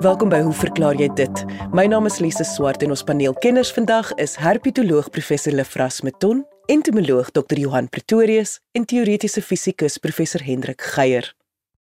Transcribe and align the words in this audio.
Welkom 0.00 0.30
by 0.32 0.38
Hoe 0.40 0.54
verklaar 0.56 0.96
jy 0.96 1.10
dit? 1.12 1.40
My 1.76 1.82
naam 1.84 2.06
is 2.08 2.22
Lise 2.24 2.44
Swart 2.48 2.80
en 2.80 2.94
ons 2.94 3.02
paneelkenners 3.04 3.68
vandag 3.76 4.14
is 4.16 4.38
herpetoloog 4.40 5.10
professor 5.12 5.52
Lefras 5.52 5.98
Meton, 6.00 6.40
entomoloog 6.72 7.28
Dr 7.36 7.60
Johan 7.60 7.90
Pretorius 7.92 8.54
en 8.72 8.88
teoretiese 8.88 9.44
fisikus 9.44 9.98
professor 10.00 10.40
Hendrik 10.40 10.80
Geier. 10.94 11.28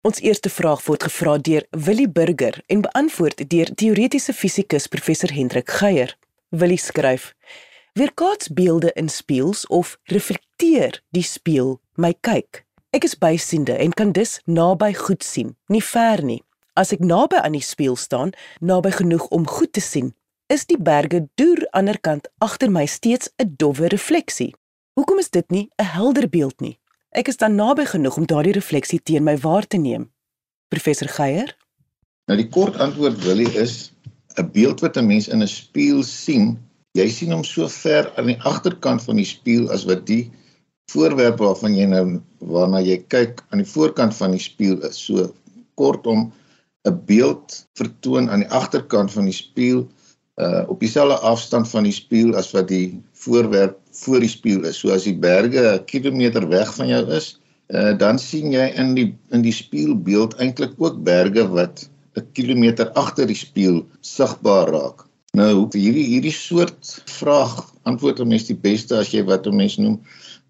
Ons 0.00 0.24
eerste 0.24 0.48
vraag 0.48 0.80
word 0.88 1.04
gevra 1.10 1.36
deur 1.36 1.68
Willie 1.76 2.08
Burger 2.08 2.62
en 2.72 2.80
beantwoord 2.88 3.44
deur 3.52 3.68
teoretiese 3.76 4.32
fisikus 4.32 4.88
professor 4.88 5.36
Hendrik 5.36 5.68
Geier. 5.68 6.16
Willie 6.56 6.80
skryf: 6.80 7.34
Weerkaats 7.92 8.48
beelde 8.48 8.96
in 8.96 9.12
spieëls 9.12 9.66
of 9.68 9.98
reflekteer 10.08 11.02
die 11.12 11.28
spieël 11.36 11.76
my 12.00 12.16
kyk? 12.20 12.64
Ek 12.96 13.04
is 13.04 13.18
bysiende 13.18 13.76
en 13.76 13.92
kan 13.92 14.16
dus 14.16 14.38
naby 14.48 14.94
goed 14.96 15.20
sien, 15.20 15.58
nie 15.68 15.84
ver 15.84 16.24
nie. 16.24 16.40
As 16.78 16.92
ek 16.94 17.02
naby 17.02 17.40
aan 17.42 17.56
die 17.56 17.64
spieël 17.64 17.96
staan, 17.98 18.30
naby 18.62 18.92
genoeg 18.94 19.26
om 19.34 19.46
goed 19.46 19.72
te 19.74 19.82
sien, 19.82 20.12
is 20.46 20.66
die 20.70 20.78
berge 20.78 21.24
deur 21.34 21.64
aanderkant 21.74 22.28
agter 22.38 22.70
my 22.70 22.86
steeds 22.86 23.30
'n 23.42 23.54
dowwe 23.58 23.88
refleksie. 23.88 24.54
Hoekom 24.94 25.18
is 25.18 25.30
dit 25.30 25.50
nie 25.50 25.70
'n 25.78 25.84
helder 25.84 26.28
beeld 26.28 26.60
nie? 26.60 26.78
Ek 27.10 27.28
is 27.28 27.36
dan 27.36 27.54
naby 27.54 27.84
genoeg 27.84 28.16
om 28.16 28.26
daardie 28.26 28.52
refleksie 28.52 29.00
teen 29.02 29.24
my 29.24 29.36
waar 29.36 29.66
te 29.66 29.76
neem. 29.76 30.10
Professor 30.68 31.08
Geier? 31.08 31.56
Nou 32.28 32.36
die 32.38 32.48
kort 32.48 32.76
antwoord 32.76 33.24
Willie 33.24 33.50
is 33.58 33.92
'n 34.38 34.50
beeld 34.52 34.80
wat 34.80 34.96
'n 34.96 35.06
mens 35.06 35.28
in 35.28 35.42
'n 35.42 35.48
spieël 35.48 36.02
sien, 36.02 36.58
jy 36.94 37.08
sien 37.08 37.32
hom 37.32 37.44
so 37.44 37.68
ver 37.68 38.12
aan 38.16 38.26
die 38.26 38.42
agterkant 38.42 39.02
van 39.02 39.16
die 39.16 39.24
spieël 39.24 39.70
as 39.70 39.84
wat 39.84 40.06
die 40.06 40.30
voorwerp 40.92 41.38
waarvan 41.38 41.74
jy 41.74 41.86
nou 41.86 42.20
waarna 42.38 42.80
jy 42.80 42.98
kyk 43.08 43.42
aan 43.50 43.58
die 43.58 43.72
voorkant 43.72 44.14
van 44.14 44.30
die 44.30 44.44
spieël 44.50 44.78
is. 44.86 45.04
So 45.04 45.34
kortom 45.74 46.32
'n 46.88 47.00
beeld 47.04 47.66
vertoon 47.74 48.30
aan 48.30 48.44
die 48.44 48.54
agterkant 48.60 49.12
van 49.12 49.26
die 49.28 49.36
spieël 49.36 49.88
uh 50.40 50.64
op 50.72 50.80
dieselfde 50.80 51.18
afstand 51.32 51.68
van 51.68 51.84
die 51.84 51.92
spieël 51.92 52.32
as 52.40 52.50
wat 52.56 52.68
die 52.68 53.02
voorwerp 53.24 53.76
voor 54.02 54.20
die 54.24 54.32
spieël 54.32 54.64
is. 54.64 54.78
So 54.80 54.92
as 54.94 55.04
die 55.04 55.18
berge 55.18 55.60
'n 55.60 55.84
kilometer 55.84 56.48
weg 56.48 56.72
van 56.74 56.88
jou 56.88 57.02
is, 57.18 57.40
uh 57.68 57.92
dan 57.98 58.18
sien 58.18 58.52
jy 58.52 58.70
in 58.82 58.94
die 58.94 59.10
in 59.30 59.42
die 59.42 59.52
spieëlbeeld 59.52 60.38
eintlik 60.40 60.72
ook 60.78 61.02
berge 61.04 61.44
wat 61.48 61.88
'n 62.16 62.26
kilometer 62.32 62.90
agter 62.92 63.26
die 63.26 63.36
spieël 63.36 63.84
sigbaar 64.00 64.72
raak. 64.72 65.06
Nou 65.36 65.68
hierdie 65.72 66.06
hierdie 66.14 66.34
soort 66.34 67.02
vraag 67.06 67.54
antwoord 67.82 68.20
'n 68.20 68.28
mens 68.28 68.48
die 68.48 68.56
beste 68.56 68.96
as 68.96 69.12
jy 69.12 69.22
wat 69.24 69.46
'n 69.46 69.56
mens 69.56 69.76
noem 69.76 70.00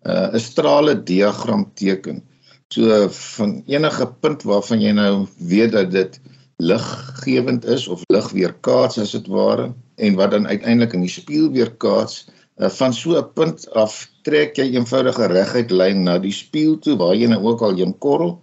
uh 0.07 0.31
'n 0.33 0.41
strale 0.41 0.95
diagram 1.03 1.67
teken. 1.75 2.23
So 2.71 3.09
van 3.11 3.63
enige 3.67 4.07
punt 4.23 4.43
waarvan 4.47 4.83
jy 4.83 4.93
nou 4.95 5.27
weet 5.43 5.73
dat 5.75 5.89
dit 5.91 6.21
liggewend 6.63 7.65
is 7.65 7.89
of 7.91 8.05
lig 8.15 8.29
weerkaats 8.37 9.01
as 9.03 9.15
dit 9.17 9.27
ware 9.27 9.73
en 9.97 10.19
wat 10.21 10.31
dan 10.31 10.47
uiteindelik 10.47 10.93
in 10.95 11.03
die 11.03 11.11
spieël 11.11 11.49
weerkaats 11.51 12.29
uh, 12.29 12.69
van 12.77 12.95
so 12.95 13.17
'n 13.19 13.33
punt 13.35 13.65
af 13.75 13.97
trek 14.23 14.61
jy 14.61 14.69
eenvoudige 14.77 15.27
reguit 15.33 15.75
lyn 15.75 16.05
na 16.07 16.19
die 16.23 16.35
spieël 16.37 16.77
toe 16.79 16.95
waar 17.01 17.17
jy 17.19 17.27
nou 17.33 17.41
ook 17.51 17.65
al 17.67 17.75
heen 17.81 17.97
korrel. 17.99 18.37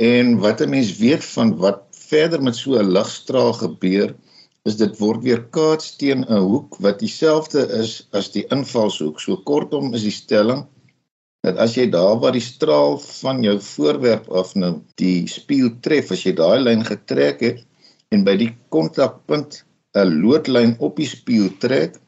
En 0.00 0.38
wat 0.40 0.62
'n 0.64 0.70
mens 0.70 0.96
weet 0.96 1.24
van 1.24 1.56
wat 1.60 1.82
verder 2.08 2.42
met 2.42 2.56
so 2.56 2.78
'n 2.78 2.92
ligstraal 2.96 3.52
gebeur 3.52 4.14
is 4.64 4.76
dit 4.76 4.98
word 4.98 5.20
weerkaats 5.22 5.96
teen 6.00 6.24
'n 6.24 6.40
hoek 6.40 6.80
wat 6.80 7.04
dieselfde 7.04 7.68
is 7.82 8.08
as 8.12 8.32
die 8.32 8.46
invalshoek. 8.48 9.20
So 9.20 9.36
kortom 9.36 9.94
is 9.94 10.08
die 10.08 10.16
stelling 10.22 10.64
dat 11.46 11.60
as 11.62 11.76
jy 11.78 11.86
daar 11.92 12.18
waar 12.22 12.34
die 12.34 12.42
straal 12.42 12.96
van 12.98 13.44
jou 13.44 13.54
voorwerp 13.62 14.26
af 14.34 14.54
nou 14.58 14.72
die 14.98 15.28
spieël 15.30 15.70
tref, 15.84 16.10
as 16.10 16.24
jy 16.26 16.34
daai 16.34 16.58
lyn 16.64 16.82
getrek 16.86 17.44
het 17.44 17.62
en 18.14 18.24
by 18.26 18.34
die 18.40 18.50
kontakpunt 18.74 19.62
'n 19.96 20.18
loodlyn 20.22 20.74
op 20.82 20.98
die 20.98 21.06
spieël 21.06 21.52
trek, 21.62 22.00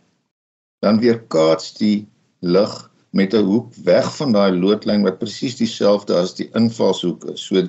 dan 0.83 0.99
weerkaats 1.05 1.75
die 1.79 2.07
lig 2.43 2.75
met 3.11 3.35
'n 3.35 3.47
hoek 3.51 3.71
weg 3.85 4.11
van 4.17 4.33
daai 4.33 4.53
loodlyn 4.53 5.07
wat 5.07 5.19
presies 5.23 5.57
dieselfde 5.57 6.15
as 6.15 6.35
die 6.35 6.51
invalshoek 6.55 7.25
is. 7.33 7.47
So 7.47 7.63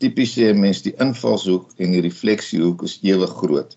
tipies 0.00 0.34
sê 0.36 0.50
'n 0.50 0.60
mens 0.60 0.82
die 0.82 0.96
invalshoek 0.98 1.68
en 1.78 1.92
die 1.92 2.04
refleksiehoek 2.08 2.82
is 2.82 2.98
ewe 3.02 3.26
groot. 3.26 3.76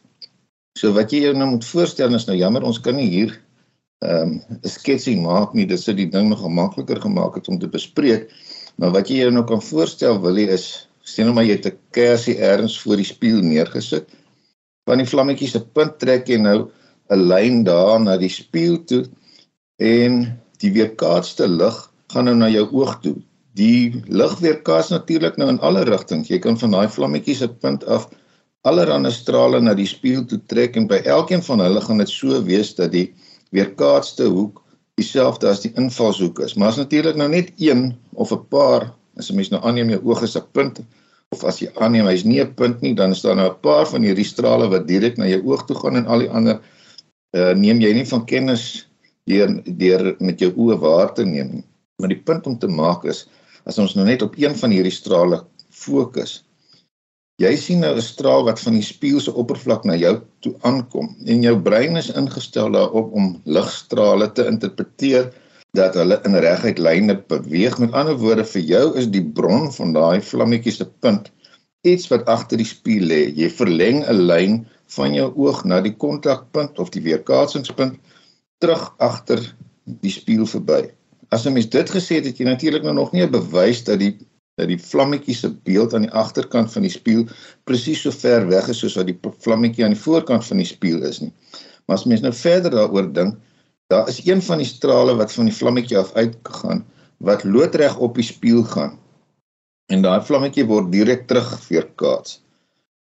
So 0.80 0.94
wat 0.94 1.12
jy 1.12 1.20
jou 1.28 1.34
nou 1.38 1.50
moet 1.50 1.66
voorstel 1.66 2.16
is 2.16 2.26
nou 2.26 2.38
jammer 2.38 2.64
ons 2.64 2.80
kan 2.80 2.96
nie 2.96 3.10
hier 3.10 3.40
ehm 4.04 4.32
um, 4.32 4.42
'n 4.62 4.70
sketsie 4.70 5.18
maak 5.20 5.54
nie, 5.54 5.66
dit 5.66 5.80
sou 5.80 5.96
die 5.96 6.10
ding 6.10 6.30
nog 6.30 6.44
makliker 6.50 7.00
gemaak 7.02 7.36
het 7.36 7.48
om 7.48 7.60
te 7.60 7.68
bespreek. 7.68 8.30
Maar 8.76 8.92
wat 8.92 9.10
jy 9.10 9.24
jou 9.24 9.32
nou 9.32 9.46
kan 9.48 9.62
voorstel 9.62 10.20
wil 10.22 10.38
jy 10.38 10.48
is 10.58 10.88
sien 11.04 11.28
nou 11.28 11.36
maar 11.36 11.46
jy 11.46 11.60
'n 11.60 11.78
kersie 11.92 12.38
ergens 12.38 12.80
voor 12.82 12.98
die 12.98 13.12
spieël 13.14 13.42
neergesit. 13.42 14.08
Van 14.88 14.98
die 14.98 15.08
vlammetjie 15.08 15.48
se 15.48 15.60
punt 15.60 16.00
trek 16.00 16.28
jy 16.28 16.38
nou 16.38 16.70
'n 17.12 17.28
lyn 17.28 17.64
daar 17.64 18.00
na 18.00 18.18
die 18.18 18.30
spieël 18.30 18.84
toe 18.86 19.06
en 19.80 20.40
die 20.60 20.72
weerkaatste 20.72 21.48
lig 21.48 21.78
gaan 22.14 22.26
nou 22.26 22.36
na 22.36 22.50
jou 22.50 22.68
oog 22.72 23.00
toe. 23.02 23.16
Die 23.54 24.02
lig 24.08 24.40
weerkaats 24.40 24.90
natuurlik 24.90 25.38
nou 25.38 25.50
in 25.50 25.60
alle 25.60 25.84
rigtings. 25.84 26.30
Jy 26.30 26.40
kan 26.40 26.58
van 26.58 26.72
daai 26.72 26.88
vlammetjie 26.88 27.36
se 27.36 27.48
punt 27.48 27.84
af 27.86 28.10
allerlei 28.64 29.12
strale 29.12 29.60
na 29.62 29.74
die 29.74 29.88
spieël 29.88 30.26
toe 30.26 30.40
trek 30.48 30.76
en 30.76 30.88
by 30.88 31.02
elkeen 31.04 31.44
van 31.44 31.60
hulle 31.60 31.82
gaan 31.82 31.98
dit 31.98 32.10
so 32.10 32.44
wees 32.44 32.76
dat 32.76 32.92
die 32.92 33.14
weerkaatste 33.54 34.28
hoek 34.30 34.62
dieselfde 35.00 35.50
as 35.50 35.64
die 35.64 35.72
invalshoek 35.80 36.42
is. 36.46 36.54
Maar 36.58 36.74
as 36.74 36.82
natuurlik 36.82 37.18
nou 37.18 37.30
net 37.30 37.54
een 37.58 37.94
of 38.14 38.32
'n 38.32 38.46
paar, 38.50 38.94
as 39.18 39.30
'n 39.30 39.36
mens 39.36 39.50
nou 39.50 39.62
aanneem 39.64 39.90
jou 39.90 40.02
oog 40.04 40.22
is 40.24 40.38
'n 40.38 40.46
punt 40.52 40.82
of 41.34 41.44
as 41.44 41.60
jy 41.60 41.70
aanneem 41.82 42.06
hy's 42.06 42.24
nie 42.24 42.42
'n 42.42 42.54
punt 42.54 42.82
nie, 42.82 42.94
dan 42.94 43.12
is 43.12 43.22
daar 43.22 43.36
nou 43.36 43.50
'n 43.50 43.62
paar 43.62 43.88
van 43.88 44.02
hierdie 44.04 44.26
strale 44.26 44.70
wat 44.70 44.88
direk 44.88 45.18
na 45.18 45.26
jou 45.26 45.42
oog 45.46 45.66
toe 45.66 45.76
gaan 45.76 45.96
en 45.96 46.06
al 46.06 46.20
die 46.20 46.30
ander 46.30 46.60
uh, 47.36 47.54
neem 47.54 47.82
jy 47.82 47.94
nie 47.94 48.06
van 48.06 48.26
kennis 48.26 48.88
deur 49.26 49.62
deur 49.66 50.16
met 50.20 50.40
jou 50.40 50.52
oë 50.52 50.78
waar 50.80 51.14
te 51.14 51.26
neem 51.26 51.50
nie. 51.52 51.66
Maar 51.98 52.10
die 52.10 52.24
punt 52.26 52.48
om 52.48 52.58
te 52.60 52.68
maak 52.68 53.06
is 53.06 53.28
as 53.66 53.78
ons 53.80 53.96
nou 53.96 54.06
net 54.06 54.22
op 54.22 54.36
een 54.38 54.56
van 54.56 54.72
hierdie 54.72 54.92
strale 54.92 55.44
fokus, 55.70 56.44
Jy 57.42 57.56
sien 57.58 57.80
nou 57.82 57.96
'n 57.98 58.02
straal 58.06 58.44
wat 58.46 58.60
van 58.62 58.76
die 58.78 58.86
spieël 58.86 59.20
se 59.20 59.32
oppervlak 59.34 59.86
na 59.90 59.96
jou 59.98 60.22
toe 60.46 60.54
aankom 60.70 61.08
en 61.26 61.42
jou 61.42 61.56
brein 61.68 61.98
is 61.98 62.12
ingestel 62.22 62.70
daarop 62.72 63.14
om 63.14 63.42
ligstrale 63.46 64.28
te 64.32 64.46
interpreteer 64.46 65.32
dat 65.74 65.96
hulle 65.98 66.20
in 66.30 66.36
reguit 66.46 66.78
lyne 66.78 67.16
beweeg. 67.34 67.80
Met 67.80 67.96
ander 67.98 68.18
woorde 68.22 68.46
vir 68.46 68.62
jou 68.62 68.84
is 69.02 69.08
die 69.16 69.24
bron 69.40 69.72
van 69.74 69.94
daai 69.94 70.22
vlammetjie 70.22 70.76
se 70.76 70.86
punt 70.86 71.32
iets 71.82 72.08
wat 72.12 72.30
agter 72.30 72.62
die 72.62 72.70
spieël 72.70 73.10
lê. 73.10 73.22
Jy 73.34 73.50
verleng 73.50 74.04
'n 74.06 74.28
lyn 74.30 74.60
van 74.96 75.14
jou 75.18 75.34
oog 75.36 75.64
na 75.66 75.82
die 75.82 75.96
kontakpunt 76.06 76.80
of 76.80 76.94
die 76.94 77.02
weerkaatsingspunt 77.02 77.98
terug 78.62 78.94
agter 78.98 79.42
die 80.06 80.14
spieël 80.14 80.46
verby. 80.46 80.94
As 81.32 81.48
'n 81.48 81.54
mens 81.54 81.70
dit 81.70 81.90
gesê 81.90 82.22
het, 82.22 82.26
het 82.26 82.38
jy 82.38 82.46
natuurlik 82.46 82.84
nou 82.84 82.94
nog 82.94 83.12
nie 83.12 83.26
'n 83.26 83.32
bewys 83.32 83.84
dat 83.84 84.00
die 84.00 84.18
dat 84.60 84.70
die 84.70 84.80
vlammetjie 84.80 85.36
se 85.36 85.50
beeld 85.66 85.94
aan 85.94 86.06
die 86.06 86.14
agterkant 86.14 86.72
van 86.74 86.86
die 86.86 86.94
spieël 86.94 87.26
presies 87.66 88.04
so 88.06 88.14
ver 88.14 88.46
weg 88.52 88.70
is 88.70 88.84
soos 88.84 88.98
wat 89.00 89.10
die 89.10 89.18
vlammetjie 89.46 89.86
aan 89.86 89.96
die 89.96 90.04
voorkant 90.04 90.46
van 90.46 90.62
die 90.62 90.70
spieël 90.70 91.06
is 91.10 91.24
nie. 91.24 91.32
Maar 91.86 91.98
as 91.98 92.06
mens 92.10 92.22
nou 92.22 92.34
verder 92.38 92.76
daaroor 92.76 93.10
dink, 93.14 93.40
daar 93.92 94.08
is 94.10 94.22
een 94.26 94.42
van 94.42 94.62
die 94.62 94.70
strale 94.70 95.16
wat 95.18 95.34
van 95.34 95.50
die 95.50 95.56
vlammetjie 95.56 95.98
af 95.98 96.14
uitgegaan 96.14 96.86
wat 97.24 97.44
loodreg 97.44 97.98
op 97.98 98.16
die 98.20 98.28
spieël 98.28 98.64
gaan. 98.70 98.98
En 99.92 100.06
daai 100.06 100.22
vlammetjie 100.26 100.66
word 100.70 100.92
direk 100.94 101.28
terug 101.28 101.50
weerkaats. 101.68 102.42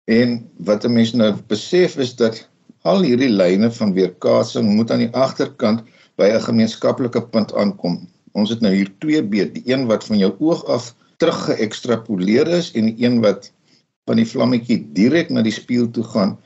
En 0.09 0.39
wat 0.57 0.85
'n 0.85 0.93
mens 0.93 1.13
nou 1.13 1.33
besef 1.47 1.97
is 1.97 2.15
dat 2.15 2.47
al 2.81 3.01
hierdie 3.01 3.29
lyne 3.29 3.71
van 3.71 3.93
weerkaatsing 3.93 4.69
moet 4.75 4.91
aan 4.91 5.05
die 5.05 5.13
agterkant 5.13 5.83
by 6.15 6.29
'n 6.33 6.41
gemeenskaplike 6.49 7.21
punt 7.21 7.53
aankom. 7.53 8.07
Ons 8.31 8.49
het 8.49 8.61
nou 8.61 8.73
hier 8.73 8.91
twee 8.99 9.23
beet, 9.23 9.53
die 9.53 9.73
een 9.73 9.85
wat 9.85 10.05
van 10.05 10.17
jou 10.17 10.33
oog 10.39 10.65
af 10.65 10.95
teruggeëkstrapoleer 11.21 12.47
is 12.59 12.71
en 12.77 12.91
die 12.91 13.05
een 13.05 13.21
wat 13.21 13.51
van 14.07 14.21
die 14.21 14.27
vlammetjie 14.27 14.79
direk 14.95 15.29
na 15.33 15.43
die 15.45 15.55
spieël 15.55 15.89
toe 15.91 16.05
gaan 16.13 16.37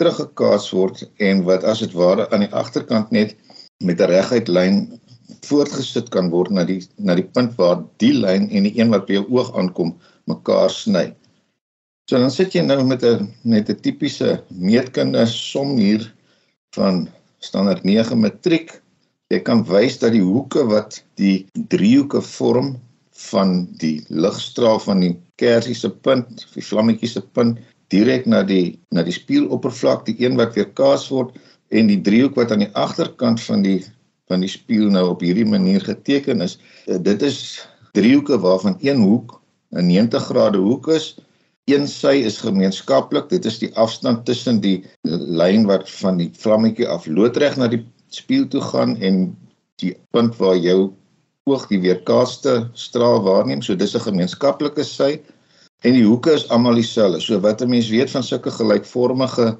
teruggekaats 0.00 0.70
word 0.74 1.04
en 1.22 1.44
wat 1.48 1.64
as 1.64 1.84
dit 1.84 1.92
ware 1.94 2.26
aan 2.30 2.42
die 2.46 2.54
agterkant 2.62 3.12
net 3.14 3.36
met 3.84 4.00
'n 4.00 4.10
reguit 4.10 4.48
lyn 4.48 4.78
voortgesit 5.48 6.10
kan 6.14 6.30
word 6.30 6.50
na 6.50 6.64
die 6.64 6.80
na 6.98 7.14
die 7.14 7.26
punt 7.36 7.54
waar 7.58 7.84
die 8.02 8.12
lyn 8.12 8.48
en 8.50 8.66
die 8.68 8.74
een 8.78 8.90
wat 8.90 9.06
by 9.06 9.18
jou 9.18 9.26
oog 9.30 9.52
aankom 9.58 9.94
mekaar 10.30 10.70
sny. 10.70 11.14
So 12.10 12.18
dan 12.18 12.30
sit 12.30 12.54
jy 12.54 12.62
nou 12.62 12.84
met 12.84 13.02
'n 13.02 13.32
met 13.44 13.70
'n 13.70 13.80
tipiese 13.80 14.42
meetkunde 14.48 15.26
som 15.26 15.76
hier 15.76 16.12
van 16.74 17.08
standaard 17.40 17.84
9 17.84 18.20
matriek. 18.20 18.82
Jy 19.30 19.40
kan 19.40 19.64
wys 19.64 19.98
dat 19.98 20.12
die 20.12 20.22
hoeke 20.22 20.64
wat 20.66 21.02
die 21.16 21.46
driehoeke 21.52 22.20
vorm 22.20 22.76
van 23.30 23.68
die 23.78 24.02
ligstraal 24.08 24.80
van 24.82 25.00
die 25.00 25.14
kersie 25.40 25.74
se 25.74 25.90
punt, 25.90 26.46
die 26.54 26.64
vlammetjie 26.64 27.08
se 27.08 27.22
punt 27.36 27.60
direk 27.92 28.26
na 28.26 28.42
die 28.42 28.78
na 28.90 29.04
die 29.06 29.14
spieeloppervlak, 29.14 30.06
die 30.06 30.16
een 30.18 30.38
wat 30.40 30.56
weerkaats 30.58 31.08
word 31.12 31.36
en 31.70 31.90
die 31.90 32.00
driehoek 32.02 32.34
wat 32.38 32.52
aan 32.52 32.64
die 32.64 32.72
agterkant 32.74 33.42
van 33.46 33.62
die 33.62 33.80
van 34.32 34.40
die 34.40 34.50
spieël 34.50 34.88
nou 34.90 35.10
op 35.12 35.22
hierdie 35.22 35.46
manier 35.46 35.82
geteken 35.84 36.40
is. 36.40 36.56
Eh, 36.88 36.96
dit 36.98 37.22
is 37.22 37.38
driehoeke 37.92 38.38
waarvan 38.40 38.78
een 38.80 39.02
hoek 39.04 39.40
'n 39.74 39.86
90 39.86 40.24
grade 40.30 40.58
hoek 40.58 40.88
is 40.88 41.14
Een 41.64 41.86
sy 41.88 42.20
is 42.28 42.42
gemeenskaplik. 42.44 43.30
Dit 43.30 43.46
is 43.48 43.56
die 43.62 43.70
afstand 43.80 44.26
tussen 44.28 44.58
die 44.60 44.82
lyn 45.08 45.64
wat 45.64 45.88
van 46.02 46.18
die 46.20 46.28
vlammetjie 46.36 46.88
af 46.92 47.06
loodreg 47.08 47.56
na 47.56 47.70
die 47.72 47.80
spieël 48.12 48.44
toe 48.52 48.60
gaan 48.60 48.98
en 49.00 49.30
die 49.80 49.94
punt 50.12 50.36
waar 50.36 50.58
jou 50.60 50.92
oog 51.44 51.66
die 51.68 51.80
weerkaaste 51.82 52.52
straal 52.72 53.20
waarneem. 53.24 53.62
So 53.62 53.76
dis 53.76 53.94
'n 53.94 54.06
gemeenskaplike 54.08 54.84
sy 54.84 55.20
en 55.84 55.92
die 55.92 56.04
hoeke 56.04 56.32
is 56.32 56.48
almal 56.48 56.74
dieselfde. 56.80 57.20
So 57.20 57.40
wat 57.40 57.62
'n 57.62 57.68
mens 57.68 57.88
weet 57.88 58.10
van 58.10 58.22
sulke 58.22 58.50
gelykvormige 58.50 59.56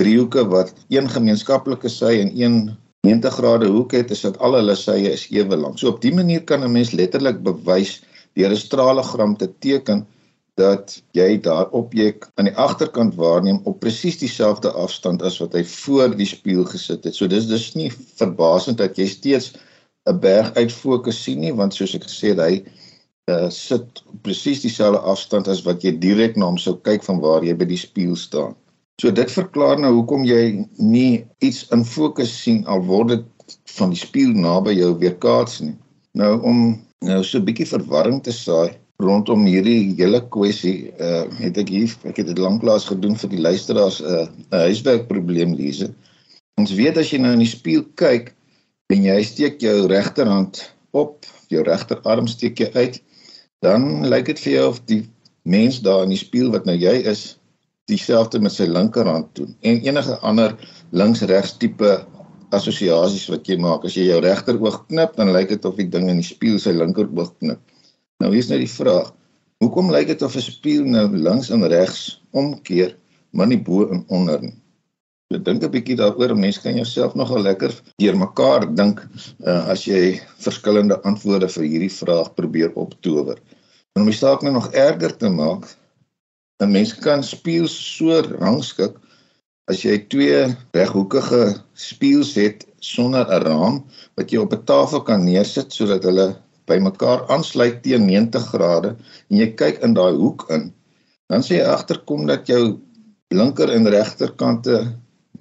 driehoeke 0.00 0.48
wat 0.48 0.72
een 0.88 1.08
gemeenskaplike 1.08 1.88
sy 1.88 2.12
en 2.24 2.30
een 2.32 2.76
90 3.06 3.34
grade 3.34 3.66
hoek 3.66 3.92
het, 3.92 4.10
is 4.10 4.20
dat 4.20 4.38
al 4.38 4.54
hulle 4.54 4.74
sye 4.74 5.12
is 5.12 5.28
ewe 5.30 5.56
lank. 5.56 5.78
So 5.78 5.88
op 5.88 6.00
dië 6.00 6.14
manier 6.14 6.44
kan 6.44 6.64
'n 6.64 6.72
mens 6.72 6.92
letterlik 6.92 7.42
bewys 7.42 8.02
deur 8.34 8.50
'n 8.50 8.56
stralegram 8.56 9.36
te 9.36 9.50
teken 9.58 10.06
dat 10.56 11.02
jy 11.12 11.40
daar 11.40 11.68
objek 11.70 12.26
aan 12.34 12.44
die 12.44 12.56
agterkant 12.56 13.14
waarneem 13.14 13.60
op 13.64 13.80
presies 13.80 14.18
dieselfde 14.18 14.72
afstand 14.72 15.22
as 15.22 15.38
wat 15.38 15.52
hy 15.52 15.64
voor 15.64 16.16
die 16.16 16.26
spieël 16.26 16.64
gesit 16.64 17.04
het. 17.04 17.14
So 17.14 17.26
dis 17.26 17.46
dis 17.46 17.74
nie 17.74 17.92
verbasend 18.16 18.78
dat 18.78 18.96
jy 18.96 19.06
steeds 19.06 19.52
'n 20.08 20.20
berg 20.20 20.54
uit 20.54 20.72
fokus 20.72 21.22
sien 21.22 21.40
nie, 21.40 21.54
want 21.54 21.74
soos 21.74 21.94
ek 21.94 22.06
gesê 22.08 22.32
het, 22.32 22.40
hy 22.40 22.54
uh, 23.28 23.48
sit 23.52 24.02
presies 24.24 24.62
dieselfde 24.64 25.00
afstand 25.12 25.48
as 25.48 25.62
wat 25.66 25.84
jy 25.84 25.92
direk 26.00 26.36
na 26.36 26.48
hom 26.48 26.58
sou 26.60 26.76
kyk 26.88 27.04
van 27.04 27.20
waar 27.24 27.44
jy 27.44 27.54
by 27.58 27.68
die 27.68 27.80
spieël 27.80 28.16
staan. 28.16 28.56
So 28.98 29.12
dit 29.14 29.30
verklaar 29.30 29.78
nou 29.78 29.92
hoekom 30.00 30.24
jy 30.26 30.66
nie 30.82 31.24
iets 31.44 31.66
in 31.74 31.84
fokus 31.86 32.32
sien 32.34 32.64
al 32.66 32.82
word 32.88 33.12
dit 33.12 33.26
van 33.76 33.92
die 33.94 34.00
spieël 34.00 34.34
naby 34.34 34.74
jou 34.74 34.90
weerkaats 34.98 35.60
nie. 35.62 35.76
Nou 36.18 36.40
om 36.42 36.58
nou 37.06 37.22
so 37.22 37.38
'n 37.38 37.46
bietjie 37.46 37.68
verwarring 37.68 38.22
te 38.22 38.32
saai 38.32 38.74
rondom 38.98 39.44
hierdie 39.46 39.94
hele 39.94 40.20
kwessie, 40.34 40.90
uh 40.98 41.30
het 41.38 41.58
ek 41.58 41.68
hier 41.70 41.94
ek 42.10 42.16
het 42.18 42.26
dit 42.26 42.38
lanklaas 42.38 42.88
gedoen 42.90 43.14
vir 43.14 43.30
die 43.30 43.44
luisteraars 43.44 44.00
'n 44.02 44.04
uh, 44.04 44.26
'n 44.50 44.64
huiswerkprobleem 44.66 45.54
lees. 45.54 45.84
Ons 46.58 46.74
weet 46.74 46.98
as 46.98 47.12
jy 47.12 47.18
nou 47.22 47.32
in 47.32 47.44
die 47.44 47.54
spieël 47.54 47.86
kyk 47.94 48.34
en 48.92 49.04
jy 49.04 49.18
steek 49.26 49.60
jou 49.60 49.86
regterhand 49.90 50.62
op, 50.96 51.26
jou 51.52 51.62
regterarm 51.64 52.28
steek 52.30 52.60
jy 52.62 52.68
uit, 52.74 53.00
dan 53.64 54.06
lyk 54.08 54.30
dit 54.30 54.40
vir 54.44 54.52
jou 54.54 54.66
of 54.70 54.78
die 54.88 55.02
mens 55.48 55.80
daar 55.84 56.04
in 56.06 56.14
die 56.14 56.20
spieël 56.20 56.52
wat 56.54 56.68
nou 56.68 56.76
jy 56.76 56.94
is 57.10 57.36
dieselfde 57.88 58.40
met 58.44 58.52
sy 58.52 58.68
linkerhand 58.68 59.28
doen. 59.36 59.54
En 59.64 59.80
enige 59.84 60.16
ander 60.28 60.54
links-regs 60.96 61.56
tipe 61.60 61.90
assosiasies 62.56 63.26
wat 63.32 63.48
jy 63.48 63.58
maak 63.60 63.84
as 63.84 63.96
jy 63.96 64.06
jou 64.08 64.20
regteroog 64.24 64.82
knip 64.88 65.16
dan 65.16 65.32
lyk 65.36 65.50
dit 65.52 65.68
of 65.68 65.76
die 65.76 65.88
ding 65.88 66.08
in 66.08 66.20
die 66.22 66.28
spieël 66.28 66.60
sy 66.60 66.72
linkeroog 66.76 67.34
knip. 67.40 67.60
Nou 68.22 68.32
hier's 68.32 68.48
nou 68.52 68.60
die 68.60 68.70
vraag. 68.70 69.12
Hoekom 69.64 69.92
lyk 69.92 70.08
dit 70.12 70.22
of 70.22 70.36
'n 70.36 70.44
spieël 70.44 70.88
nou 70.88 71.08
links 71.12 71.50
en 71.50 71.66
regs 71.68 72.22
omkeer 72.32 72.96
maar 73.32 73.46
nie 73.46 73.60
bo 73.60 73.88
en 73.92 74.04
onder 74.08 74.40
nie 74.42 74.56
Ek 75.36 75.42
dink 75.44 75.64
'n 75.64 75.72
bietjie 75.72 75.94
daaroor, 76.00 76.32
mense 76.34 76.60
kan 76.64 76.76
jouself 76.80 77.14
nogal 77.14 77.42
lekker 77.44 77.72
deurmekaar 78.00 78.62
dink 78.76 79.02
uh, 79.44 79.68
as 79.72 79.82
jy 79.84 80.20
verskillende 80.44 80.96
antwoorde 81.08 81.48
vir 81.52 81.66
hierdie 81.66 81.92
vraag 81.92 82.30
probeer 82.38 82.70
optower. 82.80 83.36
En 83.92 84.06
om 84.06 84.08
die 84.08 84.16
saak 84.16 84.40
nou 84.42 84.54
nog 84.54 84.70
erger 84.72 85.12
te 85.20 85.28
maak, 85.28 85.66
'n 86.64 86.72
mens 86.72 86.94
kan 87.04 87.20
spieëls 87.22 87.74
so 87.76 88.22
rangskik 88.40 88.96
as 89.68 89.82
jy 89.84 89.98
twee 90.14 90.38
reghoekige 90.72 91.42
spieëls 91.76 92.32
het 92.40 92.64
sonder 92.80 93.28
'n 93.28 93.44
raam 93.44 93.76
wat 94.16 94.32
jy 94.32 94.40
op 94.40 94.54
'n 94.56 94.64
tafel 94.64 95.02
kan 95.10 95.24
neersit 95.24 95.76
sodat 95.76 96.08
hulle 96.08 96.28
bymekaar 96.72 97.28
aansluit 97.28 97.82
teen 97.82 98.08
90 98.08 98.48
grade 98.54 98.96
en 99.28 99.36
jy 99.36 99.48
kyk 99.60 99.84
in 99.84 99.92
daai 99.92 100.16
hoek 100.16 100.46
in, 100.56 100.72
dan 101.28 101.44
sê 101.44 101.60
jy 101.60 101.68
agterkom 101.68 102.24
dat 102.26 102.48
jou 102.48 102.80
linker 103.28 103.68
en 103.76 103.92
regterkante 103.92 104.78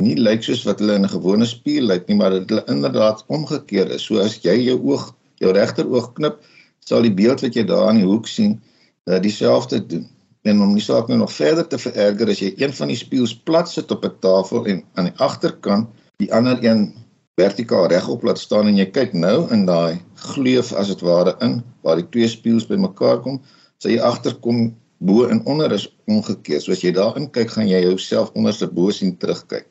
nie 0.03 0.15
lyk 0.15 0.43
soos 0.45 0.63
wat 0.67 0.79
hulle 0.79 0.97
in 0.99 1.05
'n 1.05 1.15
gewone 1.15 1.45
spieël 1.45 1.87
lyk 1.91 2.07
nie, 2.07 2.17
maar 2.17 2.31
dit 2.35 2.49
hulle 2.49 2.63
inderdaad 2.67 3.23
omgekeer 3.27 3.91
is. 3.91 4.03
So 4.03 4.19
as 4.19 4.37
jy 4.43 4.55
jou 4.69 4.77
oog, 4.91 5.15
jou 5.41 5.51
regteroog 5.51 6.13
knip, 6.13 6.43
sal 6.85 7.01
die 7.01 7.13
beeld 7.13 7.41
wat 7.41 7.55
jy 7.55 7.63
daar 7.63 7.89
in 7.89 8.01
die 8.01 8.09
hoek 8.09 8.27
sien, 8.27 8.61
uh, 9.05 9.19
dieselfde 9.19 9.81
doen. 9.87 10.07
En 10.43 10.61
om 10.61 10.73
die 10.73 10.83
saak 10.83 11.07
nou 11.07 11.17
nog 11.19 11.33
verder 11.33 11.67
te 11.67 11.77
vererger, 11.77 12.29
as 12.29 12.39
jy 12.39 12.53
een 12.57 12.73
van 12.73 12.87
die 12.87 12.99
spieëls 12.99 13.35
plat 13.43 13.69
sit 13.69 13.91
op 13.91 14.05
'n 14.05 14.15
tafel 14.19 14.65
en 14.65 14.83
aan 14.95 15.09
die 15.09 15.17
agterkant 15.17 15.87
die 16.17 16.33
ander 16.33 16.57
een 16.63 16.93
vertikaal 17.37 17.87
regop 17.87 18.23
laat 18.23 18.39
staan 18.39 18.67
en 18.67 18.77
jy 18.77 18.85
kyk 18.85 19.13
nou 19.13 19.47
in 19.53 19.65
daai 19.65 20.01
gleuf 20.15 20.73
as 20.73 20.87
dit 20.87 21.01
ware 21.05 21.35
in 21.45 21.59
waar 21.85 21.99
die 21.99 22.09
twee 22.09 22.27
spieëls 22.27 22.65
bymekaar 22.69 23.19
kom, 23.21 23.41
sal 23.77 23.91
jy 23.91 23.99
agterkom 24.01 24.75
bo 24.99 25.27
en 25.29 25.45
onder 25.45 25.71
is 25.71 25.85
omgekeer. 26.09 26.61
So 26.61 26.71
as 26.71 26.81
jy 26.81 26.91
daarin 26.91 27.29
kyk, 27.29 27.51
gaan 27.53 27.67
jy 27.69 27.83
jouself 27.83 28.31
onderste 28.33 28.67
bo 28.67 28.89
sien 28.91 29.17
terugkyk. 29.21 29.67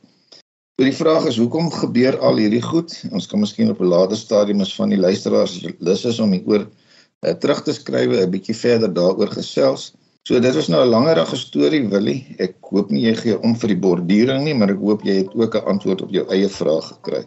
So 0.76 0.84
die 0.84 0.92
vraag 0.92 1.24
is 1.24 1.38
hoekom 1.40 1.70
gebeur 1.72 2.18
al 2.20 2.36
hierdie 2.36 2.60
goed? 2.60 2.92
Ons 3.16 3.24
kan 3.30 3.40
miskien 3.40 3.70
op 3.72 3.80
'n 3.80 3.88
later 3.88 4.16
stadium 4.16 4.60
as 4.60 4.74
van 4.76 4.90
die 4.92 5.00
luisteraars 5.00 5.64
lus 5.78 6.04
is 6.04 6.18
om 6.20 6.32
hieroor 6.36 6.66
uh, 6.66 7.32
terug 7.32 7.62
te 7.64 7.72
skryf 7.72 8.12
'n 8.12 8.30
bietjie 8.30 8.54
verder 8.54 8.92
daaroor 8.92 9.32
gesels. 9.32 9.94
So 10.28 10.40
dit 10.40 10.54
was 10.54 10.68
nou 10.68 10.84
'n 10.84 10.88
langerige 10.88 11.36
storie 11.36 11.88
Willie. 11.88 12.34
Ek 12.38 12.54
hoop 12.60 12.90
nie 12.90 13.02
jy 13.08 13.14
gee 13.14 13.40
om 13.40 13.56
vir 13.56 13.68
die 13.68 13.78
borduring 13.78 14.44
nie, 14.44 14.54
maar 14.54 14.70
ek 14.70 14.78
hoop 14.78 15.02
jy 15.02 15.14
het 15.24 15.34
ook 15.34 15.54
'n 15.54 15.64
antwoord 15.64 16.02
op 16.02 16.10
jou 16.10 16.28
eie 16.28 16.48
vraag 16.48 16.88
gekry. 16.88 17.24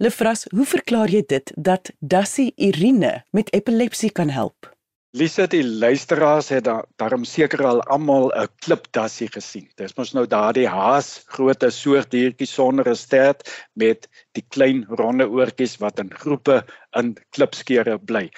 Lefras, 0.00 0.46
hoe 0.56 0.64
verklaar 0.64 1.12
jy 1.12 1.20
dit 1.28 1.52
dat 1.68 1.90
Dassie 2.00 2.54
Irine 2.56 3.18
met 3.36 3.52
epilepsie 3.52 4.08
kan 4.08 4.32
help? 4.32 4.70
Lisa, 5.16 5.44
die 5.48 5.64
luisteraars 5.64 6.48
het 6.52 6.64
da 6.64 6.78
daarom 7.00 7.22
seker 7.28 7.62
al 7.64 7.82
almal 7.92 8.32
'n 8.32 8.48
klipdassie 8.64 9.28
gesien. 9.28 9.68
Dis 9.76 9.96
mos 9.96 10.14
nou 10.16 10.26
daardie 10.26 10.68
haas, 10.68 11.24
groote 11.26 11.70
soort 11.70 12.10
diertjie 12.10 12.48
sonder 12.48 12.88
'n 12.88 12.96
stert 12.96 13.48
met 13.74 14.08
die 14.32 14.44
klein 14.48 14.84
ronde 14.88 15.28
oortjies 15.28 15.76
wat 15.80 15.98
in 15.98 16.12
groepe 16.12 16.64
in 16.96 17.16
klipskeure 17.36 17.98
bly. 17.98 18.30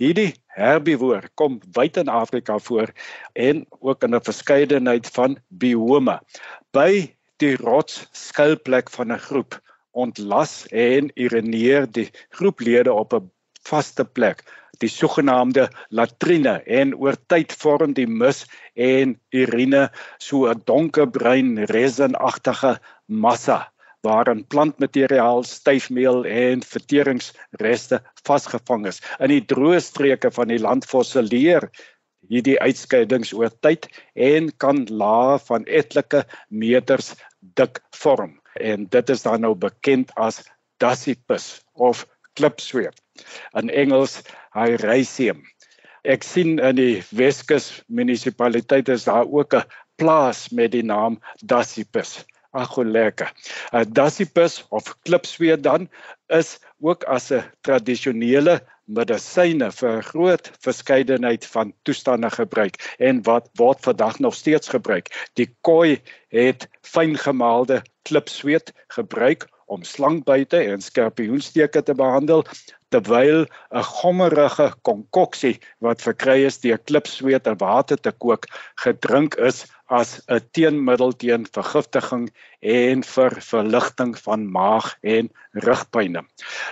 Hierdie 0.00 0.30
herbivoor 0.56 1.26
kom 1.36 1.58
wyd 1.76 1.98
in 2.00 2.08
Afrika 2.08 2.54
voor 2.58 2.88
en 3.36 3.66
ook 3.84 4.04
in 4.06 4.14
'n 4.16 4.24
verskeidenheid 4.28 5.10
van 5.16 5.36
biome. 5.48 6.14
By 6.72 7.12
die 7.42 7.56
rotsskuilplek 7.60 8.88
van 8.96 9.12
'n 9.12 9.20
groep 9.26 9.58
ontlas 9.92 10.66
en 10.72 11.10
urineer 11.14 11.84
die 11.98 12.08
groeplede 12.30 12.92
op 12.92 13.12
'n 13.12 13.30
vaste 13.68 14.04
plek, 14.04 14.40
die 14.78 14.88
sogenaamde 14.88 15.68
latrine 15.90 16.62
en 16.64 16.96
oor 16.96 17.16
tyd 17.28 17.52
vorm 17.52 17.92
die 17.92 18.08
mus 18.08 18.46
en 18.74 19.20
urine 19.30 19.90
so 20.18 20.48
'n 20.48 20.62
donkerbruin 20.64 21.64
resinagtige 21.76 22.78
massa 23.06 23.68
waarin 24.06 24.44
plantmateriaal, 24.52 25.44
styfmeel 25.44 26.24
en 26.24 26.62
verteringsreste 26.64 28.00
vasgevang 28.26 28.86
is. 28.90 29.00
In 29.20 29.32
die 29.34 29.44
droë 29.44 29.80
streke 29.84 30.30
van 30.34 30.52
die 30.52 30.60
land 30.60 30.88
fossileer 30.88 31.68
hierdie 32.30 32.58
uitskeidings 32.60 33.32
oor 33.36 33.52
tyd 33.64 33.88
en 34.14 34.50
kan 34.62 34.84
lae 34.88 35.38
van 35.48 35.66
etlike 35.66 36.24
meters 36.48 37.14
dik 37.60 37.80
vorm. 37.96 38.38
En 38.60 38.86
dit 38.92 39.10
is 39.10 39.22
dan 39.24 39.44
nou 39.44 39.54
bekend 39.54 40.12
as 40.16 40.42
dasypus 40.82 41.60
of 41.74 42.06
klipsweep. 42.38 42.96
In 43.56 43.70
Engels 43.70 44.20
Hyraceum. 44.56 45.42
Ek 46.08 46.24
sien 46.24 46.56
in 46.58 46.76
die 46.78 47.02
Weskus 47.12 47.82
munisipaliteit 47.92 48.88
is 48.88 49.04
daar 49.04 49.28
ook 49.28 49.54
'n 49.54 49.66
plaas 50.00 50.48
met 50.48 50.72
die 50.72 50.82
naam 50.82 51.20
Dasypus. 51.44 52.24
Ag 52.50 52.76
lekker. 52.76 53.30
Uh, 53.70 53.84
Dasypus 53.86 54.64
of 54.68 54.96
klipsweet 55.06 55.62
dan 55.62 55.88
is 56.26 56.58
ook 56.80 57.04
as 57.04 57.30
'n 57.30 57.44
tradisionele 57.62 58.60
medisyne 58.90 59.70
vir 59.70 60.02
groot 60.02 60.50
verskeidenheid 60.66 61.46
van 61.46 61.72
toestande 61.82 62.30
gebruik 62.30 62.74
en 62.98 63.22
wat 63.22 63.46
word 63.54 63.78
vandag 63.86 64.18
nog 64.18 64.34
steeds 64.34 64.68
gebruik. 64.68 65.14
Die 65.38 65.46
koi 65.60 66.00
het 66.34 66.68
fyngemaalde 66.82 67.82
klipsweet 68.02 68.72
gebruik 68.88 69.46
om 69.66 69.86
slangbyte 69.86 70.58
en 70.58 70.82
skorpioensteke 70.82 71.82
te 71.82 71.94
behandel 71.94 72.42
terwyl 72.90 73.46
'n 73.46 73.82
gommerige 73.82 74.72
konkoksie 74.82 75.60
wat 75.78 76.02
verkry 76.02 76.42
is 76.46 76.58
deur 76.58 76.78
klipsweet 76.78 77.46
en 77.46 77.58
water 77.58 77.96
te 77.96 78.10
kook 78.10 78.46
gedrink 78.82 79.34
is 79.34 79.66
as 79.90 80.20
'n 80.28 80.40
teenmiddel 80.54 81.12
teen 81.22 81.46
vergiftiging 81.56 82.30
en 82.62 83.02
vir 83.02 83.36
verligting 83.42 84.14
van 84.18 84.46
maag 84.50 84.94
en 85.02 85.30
rugpynne. 85.66 86.22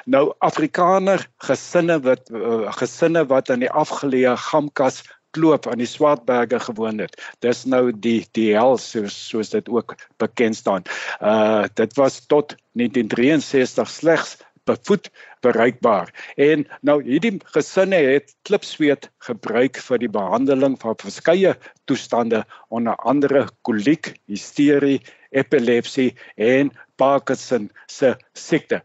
Nou 0.07 0.25
Afrikaner 0.39 1.27
gesinne 1.49 1.99
wat 2.07 2.31
uh, 2.31 2.73
gesinne 2.81 3.27
wat 3.27 3.51
in 3.51 3.67
die 3.67 3.71
afgeleë 3.85 4.37
Gamkas 4.37 5.03
kloof 5.37 5.67
aan 5.67 5.83
die 5.83 5.89
Swartberge 5.89 6.61
gewoon 6.61 6.99
het. 7.03 7.19
Dis 7.45 7.65
nou 7.65 7.91
die 7.93 8.27
die 8.33 8.53
hel 8.57 8.79
soos 8.81 9.17
soos 9.29 9.51
dit 9.53 9.69
ook 9.69 9.97
bekend 10.23 10.57
staan. 10.57 10.87
Uh 11.21 11.67
dit 11.75 11.97
was 11.97 12.21
tot 12.27 12.55
1963 12.79 13.89
slegs 13.89 14.37
bevoet 14.69 15.09
bereikbaar. 15.45 16.13
En 16.37 16.67
nou 16.87 16.99
hierdie 17.07 17.37
gesinne 17.55 18.01
het 18.05 18.35
klipsweet 18.49 19.09
gebruik 19.27 19.81
vir 19.89 20.03
die 20.03 20.13
behandeling 20.13 20.77
van 20.83 20.99
verskeie 21.01 21.55
toestande 21.91 22.45
onder 22.69 22.99
andere 23.09 23.47
koliek, 23.67 24.13
hysterie, 24.31 25.01
epilepsie 25.31 26.13
en 26.37 26.73
Parkinson 27.01 27.71
se 27.87 28.15
siekte. 28.35 28.83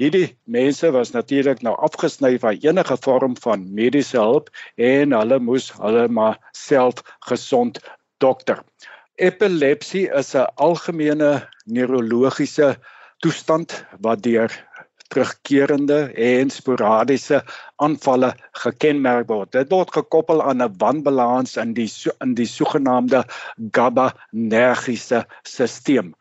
Hierdie 0.00 0.32
mense 0.50 0.88
was 0.90 1.12
natuurlik 1.14 1.60
nou 1.62 1.74
afgesny 1.86 2.34
van 2.42 2.58
enige 2.64 2.96
vorm 3.04 3.36
van 3.44 3.68
mediese 3.76 4.18
hulp 4.18 4.48
en 4.80 5.12
hulle 5.14 5.38
moes 5.38 5.68
hulle 5.78 6.08
maar 6.08 6.40
self 6.56 7.04
gesond 7.28 7.78
dokter. 8.24 8.64
Epilepsie 9.20 10.08
is 10.08 10.34
'n 10.34 10.48
algemene 10.56 11.48
neurologiese 11.66 12.76
toestand 13.22 13.84
wat 14.00 14.22
deur 14.22 14.50
terugkerende 15.12 16.00
en 16.16 16.50
sporadiese 16.50 17.42
aanvalle 17.84 18.32
gekenmerk 18.64 19.28
word. 19.28 19.52
Dit 19.52 19.72
word 19.72 19.92
gekoppel 19.94 20.42
aan 20.42 20.62
'n 20.62 20.74
wanbalans 20.80 21.56
in 21.56 21.74
die 21.76 21.90
in 22.24 22.34
die 22.34 22.48
sogenaamde 22.48 23.24
GABA-nergiese 23.76 25.24
stelsel. 25.42 26.12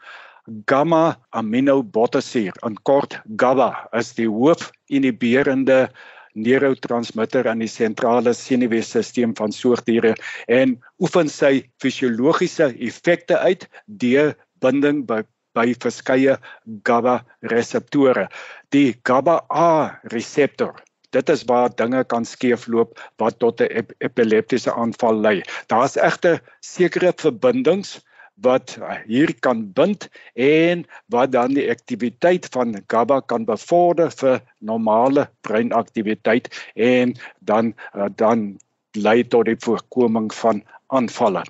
Gamma 0.65 1.17
aminobutyric, 1.29 2.57
in 2.65 2.75
kort 2.83 3.21
GABA, 3.37 3.87
is 3.93 4.13
die 4.13 4.27
hoofinhiberende 4.27 5.89
neurotransmitter 6.33 7.45
in 7.51 7.59
die 7.59 7.69
sentrale 7.69 8.33
senuweestelsel 8.33 9.35
van 9.37 9.51
soogdiere 9.51 10.15
en 10.47 10.77
oefen 10.99 11.29
sy 11.29 11.61
fisiologiese 11.83 12.71
effekte 12.79 13.37
uit 13.39 13.67
deur 13.85 14.35
binding 14.63 15.05
by 15.05 15.21
by 15.53 15.73
verskeie 15.73 16.37
GABA 16.83 17.21
reseptore. 17.41 18.27
Die 18.71 18.95
GABA 19.03 19.41
A 19.49 19.99
reseptor 20.11 20.79
Dit 21.11 21.29
is 21.29 21.43
waar 21.43 21.73
dinge 21.75 22.03
kan 22.07 22.25
skeefloop 22.25 22.99
wat 23.19 23.39
tot 23.43 23.61
'n 23.61 23.67
ep 23.79 23.91
epileptiese 23.99 24.71
aanval 24.71 25.19
lei. 25.25 25.43
Daar's 25.67 25.97
egter 25.99 26.39
sekere 26.63 27.11
verbindings 27.23 27.99
wat 28.35 28.77
hier 29.05 29.33
kan 29.39 29.65
bind 29.73 30.07
en 30.33 30.85
wat 31.11 31.31
dan 31.31 31.53
die 31.53 31.67
aktiwiteit 31.69 32.47
van 32.55 32.79
GABA 32.87 33.19
kan 33.27 33.45
bevorder 33.45 34.11
vir 34.11 34.39
normale 34.59 35.27
breinaktiwiteit 35.41 36.47
en 36.75 37.13
dan 37.39 37.75
dan 38.15 38.57
lei 38.95 39.23
tot 39.23 39.45
die 39.45 39.59
voorkoming 39.59 40.33
van 40.33 40.63
aanvalle. 40.87 41.43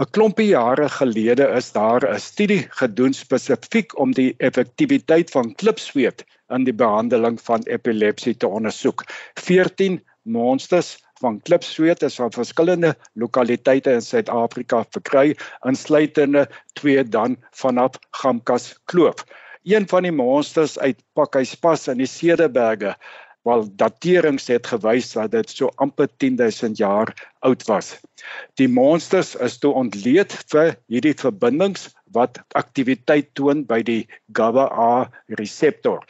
'n 0.00 0.08
klompie 0.16 0.46
jare 0.48 0.86
gelede 0.88 1.46
is 1.56 1.66
daar 1.72 2.04
'n 2.08 2.20
studie 2.26 2.62
gedoen 2.80 3.12
spesifiek 3.12 3.98
om 4.04 4.14
die 4.16 4.30
effektiwiteit 4.48 5.30
van 5.30 5.50
klipsweet 5.62 6.24
in 6.56 6.64
die 6.64 6.76
behandeling 6.82 7.36
van 7.48 7.66
epilepsie 7.68 8.34
te 8.36 8.48
ondersoek. 8.48 9.04
14 9.34 10.00
monsters 10.22 10.94
van 11.20 11.36
klipsweet 11.42 12.02
is 12.08 12.16
van 12.16 12.32
verskillende 12.32 12.94
lokaliteite 13.12 13.92
in 13.92 14.00
Suid-Afrika 14.00 14.84
verkry, 14.96 15.36
insluitende 15.68 16.48
twee 16.80 17.04
dan 17.04 17.36
vanaf 17.50 18.00
Gamkas 18.10 18.72
Kloof. 18.84 19.26
Een 19.68 19.88
van 19.88 20.08
die 20.08 20.16
monsters 20.16 20.78
uit 20.78 21.04
Pakhuispas 21.12 21.88
in 21.92 22.00
die 22.00 22.08
Cederberge 22.08 22.96
wel 23.42 23.64
daterings 23.76 24.46
het 24.52 24.66
gewys 24.66 25.12
dat 25.12 25.30
dit 25.32 25.50
so 25.50 25.70
amper 25.80 26.08
10000 26.16 26.76
jaar 26.76 27.12
oud 27.38 27.64
was. 27.68 27.94
Die 28.60 28.68
monsters 28.68 29.34
is 29.34 29.58
toe 29.58 29.72
ontleed 29.72 30.34
vir 30.52 30.74
hierdie 30.92 31.16
verbindings 31.16 31.88
wat 32.12 32.42
aktiwiteit 32.58 33.32
toon 33.38 33.64
by 33.66 33.80
die 33.86 34.02
GABA-A 34.36 35.10
reseptor. 35.40 36.04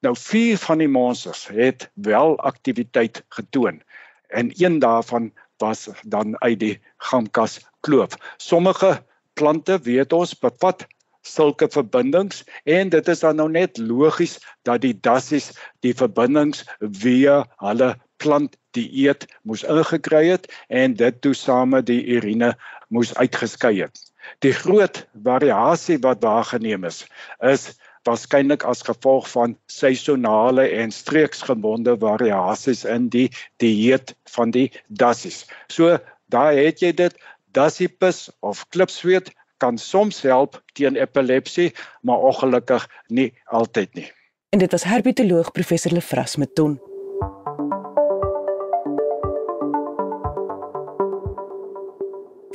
Nou 0.00 0.14
vier 0.16 0.56
van 0.58 0.80
die 0.80 0.88
monsters 0.88 1.46
het 1.52 1.90
wel 1.94 2.38
aktiwiteit 2.38 3.24
getoon 3.36 3.82
en 4.30 4.52
een 4.56 4.78
daarvan 4.78 5.32
was 5.60 5.88
dan 6.02 6.40
uit 6.40 6.58
die 6.60 6.76
Gamkas 6.96 7.60
kloof. 7.80 8.16
Sommige 8.36 9.02
plante 9.34 9.78
weet 9.84 10.12
ons 10.12 10.38
bevat 10.38 10.86
sulke 11.26 11.68
verbindings 11.68 12.44
en 12.64 12.88
dit 12.92 13.08
is 13.08 13.24
dan 13.24 13.36
nou 13.36 13.48
net 13.52 13.78
logies 13.78 14.38
dat 14.68 14.82
die 14.84 14.94
dassies 14.94 15.50
die 15.84 15.94
verbindings 15.96 16.64
via 16.80 17.42
hulle 17.64 17.94
plant 18.20 18.56
dieet 18.76 19.26
moes 19.42 19.64
ingekry 19.64 20.26
het 20.28 20.48
en 20.68 20.94
dit 20.94 21.20
toe 21.24 21.34
same 21.34 21.82
die 21.82 22.00
urine 22.16 22.54
moes 22.88 23.14
uitgeskei 23.16 23.80
het. 23.80 24.00
Die 24.44 24.52
groot 24.52 25.04
variasie 25.24 25.98
wat 26.04 26.22
waargeneem 26.24 26.84
is 26.88 27.04
is 27.52 27.70
waarskynlik 28.08 28.64
as 28.64 28.84
gevolg 28.84 29.26
van 29.28 29.56
seisonale 29.68 30.64
en 30.80 30.92
streeksgebonde 30.94 31.96
variasies 32.00 32.84
in 32.88 33.10
die 33.12 33.28
dieet 33.60 34.14
van 34.36 34.54
die 34.56 34.70
dassies. 34.88 35.44
So 35.68 35.98
daar 36.32 36.56
het 36.56 36.80
jy 36.80 36.94
dit 36.96 37.16
dassiepus 37.52 38.28
of 38.40 38.64
klipsweet 38.72 39.32
kan 39.60 39.78
soms 39.78 40.22
help 40.24 40.62
teen 40.72 40.96
epilepsie, 40.96 41.72
maar 42.00 42.18
ongelukkig 42.18 42.88
nie 43.06 43.32
altyd 43.44 43.94
nie. 43.94 44.08
En 44.50 44.58
dit 44.58 44.70
was 44.70 44.84
herpetoloog 44.84 45.52
professor 45.52 45.92
Lefras 45.92 46.36
Meton. 46.36 46.80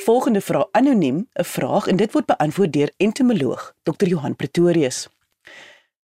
Volgende 0.06 0.42
vraag 0.42 0.68
anoniem, 0.72 1.28
'n 1.34 1.44
vraag 1.44 1.88
en 1.88 1.96
dit 1.96 2.12
word 2.12 2.26
beantwoord 2.26 2.74
deur 2.74 2.92
entomoloog 2.98 3.74
Dr. 3.84 4.08
Johan 4.08 4.36
Pretorius. 4.36 5.08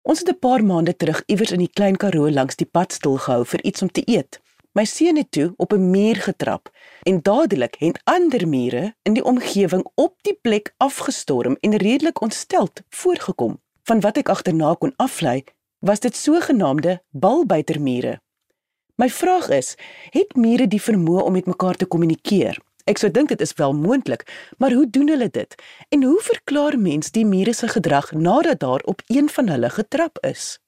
Ons 0.02 0.20
het 0.20 0.30
'n 0.30 0.40
paar 0.40 0.64
maande 0.66 0.96
terug 0.96 1.24
iewers 1.26 1.52
in 1.52 1.60
die 1.60 1.74
Klein 1.74 1.98
Karoo 1.98 2.32
langs 2.32 2.56
die 2.56 2.66
pad 2.72 2.92
stil 2.94 3.18
gehou 3.18 3.46
vir 3.46 3.64
iets 3.64 3.82
om 3.82 3.92
te 3.92 4.02
eet. 4.06 4.41
My 4.72 4.86
seun 4.88 5.18
het 5.20 5.32
toe 5.32 5.54
op 5.58 5.74
'n 5.74 5.90
muur 5.90 6.16
getrap 6.16 6.72
en 7.04 7.22
dadelik 7.22 7.76
het 7.80 8.02
ander 8.04 8.48
mure 8.48 8.96
in 9.02 9.14
die 9.14 9.24
omgewing 9.24 9.88
op 9.96 10.16
die 10.22 10.38
plek 10.42 10.74
afgestorm 10.78 11.58
en 11.60 11.76
redelik 11.76 12.22
ontsteld 12.22 12.82
voorgekom. 12.90 13.62
Van 13.84 14.00
wat 14.00 14.18
ek 14.18 14.30
agterna 14.30 14.74
kon 14.74 14.94
aflei, 14.96 15.44
was 15.80 16.00
dit 16.00 16.16
sogenaamde 16.16 17.04
balbuitermure. 17.10 18.22
My 18.96 19.10
vraag 19.10 19.50
is, 19.50 19.76
het 20.10 20.36
mure 20.36 20.68
die 20.68 20.82
vermoë 20.82 21.22
om 21.22 21.32
met 21.32 21.46
mekaar 21.46 21.76
te 21.76 21.86
kommunikeer? 21.86 22.58
Ek 22.84 22.98
sou 22.98 23.12
dink 23.12 23.28
dit 23.28 23.42
is 23.42 23.54
wel 23.54 23.74
moontlik, 23.74 24.54
maar 24.58 24.72
hoe 24.72 24.90
doen 24.90 25.08
hulle 25.08 25.30
dit? 25.30 25.56
En 25.90 26.04
hoe 26.04 26.22
verklaar 26.22 26.80
mens 26.80 27.12
die 27.12 27.26
mure 27.26 27.54
se 27.54 27.68
gedrag 27.68 28.12
nadat 28.12 28.60
daar 28.60 28.82
op 28.84 29.02
een 29.08 29.30
van 29.30 29.48
hulle 29.48 29.70
getrap 29.70 30.18
is? 30.26 30.60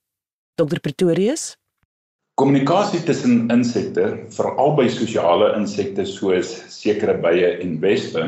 Dr 0.56 0.80
Pretorius 0.80 1.58
Kommunikasie 2.34 3.04
tussen 3.06 3.46
insekte, 3.54 4.08
veral 4.34 4.72
by 4.74 4.88
sosiale 4.90 5.52
insekte 5.54 6.02
soos 6.10 6.50
sekere 6.74 7.14
bye 7.22 7.52
en 7.62 7.76
wespe, 7.84 8.24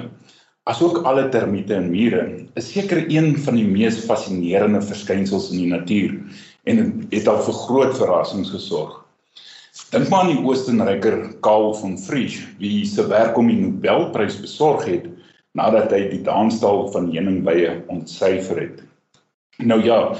asook 0.69 0.99
alle 1.09 1.23
termiete 1.33 1.73
en 1.73 1.87
mure, 1.89 2.21
is 2.53 2.69
seker 2.69 3.01
een 3.09 3.31
van 3.47 3.57
die 3.57 3.65
mees 3.65 3.97
fascinerende 4.05 4.83
verskynsels 4.85 5.49
in 5.49 5.63
die 5.63 5.71
natuur 5.73 6.13
en 6.69 6.83
het 7.15 7.31
al 7.33 7.41
vir 7.47 7.57
groot 7.63 7.97
verrassings 7.97 8.53
gesorg. 8.53 9.01
Dink 9.89 10.13
maar 10.13 10.27
aan 10.27 10.35
die 10.35 10.45
Oostenryker 10.45 11.17
Karl 11.41 11.73
von 11.81 11.97
Frisch, 11.97 12.43
wie 12.61 12.85
se 12.85 13.07
werk 13.09 13.41
om 13.41 13.49
die 13.49 13.57
Nobelprys 13.57 14.37
besorg 14.37 14.85
het 14.85 15.09
nadat 15.57 15.89
hy 15.97 16.03
die 16.13 16.21
danstal 16.21 16.91
van 16.93 17.09
heuningbye 17.09 17.79
ontsyfer 17.89 18.67
het. 18.67 18.85
Nou 19.65 19.81
ja, 19.81 20.13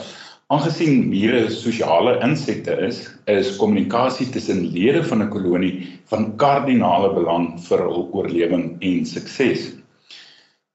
Aangesien 0.54 1.08
mure 1.10 1.48
sosiale 1.50 2.12
insekte 2.22 2.76
is, 2.86 3.00
is 3.34 3.48
kommunikasie 3.58 4.28
tussen 4.30 4.60
lede 4.76 5.00
van 5.10 5.24
'n 5.24 5.32
kolonie 5.34 5.88
van 6.12 6.28
kardinale 6.38 7.10
belang 7.16 7.48
vir 7.68 7.82
hul 7.82 8.06
oorlewing 8.14 8.68
en 8.90 9.08
sukses. 9.14 9.64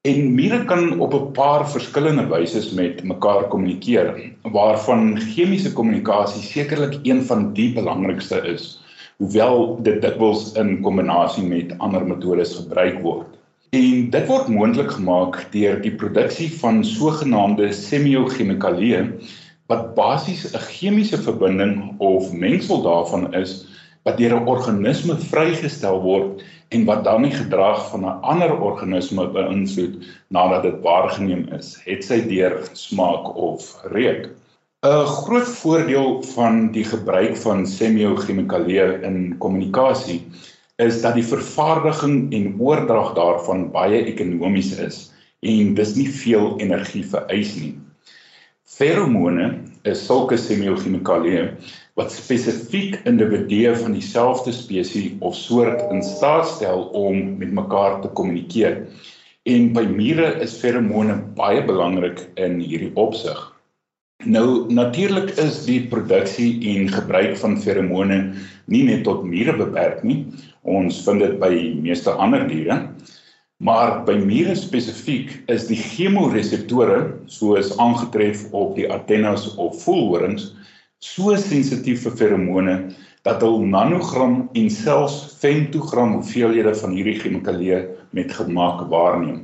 En 0.03 0.35
mure 0.35 0.59
kan 0.65 0.99
op 0.99 1.13
'n 1.13 1.31
paar 1.39 1.63
verskillende 1.71 2.27
wyse 2.27 2.75
met 2.75 3.03
mekaar 3.03 3.47
kommunikeer, 3.47 4.11
waarvan 4.43 5.17
chemiese 5.17 5.73
kommunikasie 5.73 6.43
sekerlik 6.43 6.99
een 7.07 7.23
van 7.23 7.53
die 7.53 7.71
belangrikste 7.73 8.43
is, 8.53 8.79
hoewel 9.23 9.79
dit 9.83 10.01
dikwels 10.01 10.51
in 10.53 10.81
kombinasie 10.81 11.47
met 11.47 11.77
ander 11.79 12.03
metodes 12.05 12.55
gebruik 12.55 12.99
word. 13.01 13.27
En 13.71 14.09
dit 14.09 14.27
word 14.27 14.47
moontlik 14.47 14.91
gemaak 14.91 15.45
deur 15.51 15.79
die 15.81 15.95
produksie 15.95 16.51
van 16.59 16.83
sogenaamde 16.83 17.71
semiochemikalieë 17.71 19.07
wat 19.71 19.93
basies 19.95 20.43
'n 20.51 20.65
chemiese 20.67 21.17
verbinding 21.27 21.75
of 21.97 22.31
mengsel 22.33 22.81
daarvan 22.83 23.33
is 23.33 23.53
wat 24.05 24.17
deur 24.17 24.33
'n 24.35 24.49
organisme 24.53 25.15
vrygestel 25.31 26.01
word 26.01 26.43
en 26.75 26.85
wat 26.85 27.03
dan 27.03 27.23
die 27.27 27.35
gedrag 27.35 27.89
van 27.91 28.05
'n 28.05 28.21
ander 28.33 28.53
organisme 28.69 29.27
beïnvloed 29.37 29.95
nadat 30.27 30.63
dit 30.63 30.77
waargeneem 30.87 31.47
is, 31.59 31.77
het 31.85 32.03
sy 32.03 32.19
deur 32.27 32.55
smaak 32.73 33.35
of 33.35 33.75
reuk. 33.95 34.29
'n 34.83 35.05
Groot 35.05 35.49
voordeel 35.61 36.23
van 36.35 36.71
die 36.71 36.85
gebruik 36.93 37.37
van 37.37 37.67
semiochemikalieë 37.67 39.03
in 39.09 39.37
kommunikasie 39.37 40.21
is 40.75 41.01
dat 41.01 41.13
die 41.13 41.27
vervaardiging 41.27 42.33
en 42.33 42.55
oordrag 42.59 43.13
daarvan 43.13 43.69
baie 43.71 44.05
ekonomies 44.05 44.71
is 44.79 45.11
en 45.41 45.73
dis 45.73 45.95
nie 45.95 46.09
veel 46.09 46.59
energie 46.59 47.05
vereis 47.05 47.55
nie. 47.55 47.75
Feromone 48.71 49.45
is 49.83 49.99
sulke 50.07 50.37
semiochemikalieë 50.39 51.41
wat 51.99 52.13
spesifiek 52.15 52.93
individue 53.09 53.73
van 53.75 53.97
dieselfde 53.97 54.53
spesies 54.55 55.17
of 55.27 55.35
soort 55.35 55.81
in 55.91 55.99
staat 56.07 56.47
stel 56.47 56.85
om 56.95 57.17
met 57.41 57.51
mekaar 57.57 57.99
te 58.01 58.11
kommunikeer. 58.15 58.77
En 59.43 59.73
by 59.75 59.83
mure 59.89 60.29
is 60.45 60.55
feromone 60.61 61.17
baie 61.35 61.65
belangrik 61.67 62.23
in 62.39 62.61
hierdie 62.63 62.93
opsig. 62.95 63.41
Nou 64.23 64.71
natuurlik 64.71 65.33
is 65.43 65.63
die 65.67 65.81
produksie 65.91 66.53
en 66.71 66.87
gebruik 66.95 67.35
van 67.43 67.59
feromone 67.59 68.21
nie 68.71 68.85
net 68.87 69.03
tot 69.03 69.27
mure 69.27 69.57
beperk 69.59 69.99
nie. 70.07 70.21
Ons 70.63 71.03
vind 71.03 71.25
dit 71.25 71.35
by 71.43 71.51
meeste 71.83 72.15
ander 72.15 72.47
diere. 72.47 72.85
Maar 73.61 73.99
by 74.07 74.15
mure 74.17 74.55
spesifiek 74.57 75.35
is 75.53 75.67
die 75.69 75.77
chemoreseptore 75.77 76.97
soos 77.29 77.67
aangetref 77.77 78.47
op 78.57 78.73
die 78.73 78.87
antennes 78.89 79.43
of 79.61 79.83
voelhorings 79.83 80.47
so 81.05 81.35
sensitief 81.37 82.01
vir 82.07 82.15
feromone 82.17 82.75
dat 83.27 83.43
hulle 83.45 83.67
nanogram 83.69 84.47
en 84.57 84.69
selfs 84.73 85.19
femtogram 85.43 86.15
hoeveelhede 86.17 86.73
van 86.79 86.97
hierdie 86.97 87.19
chemikalieë 87.21 87.83
met 88.17 88.33
gemaak 88.33 88.87
waarneem. 88.89 89.43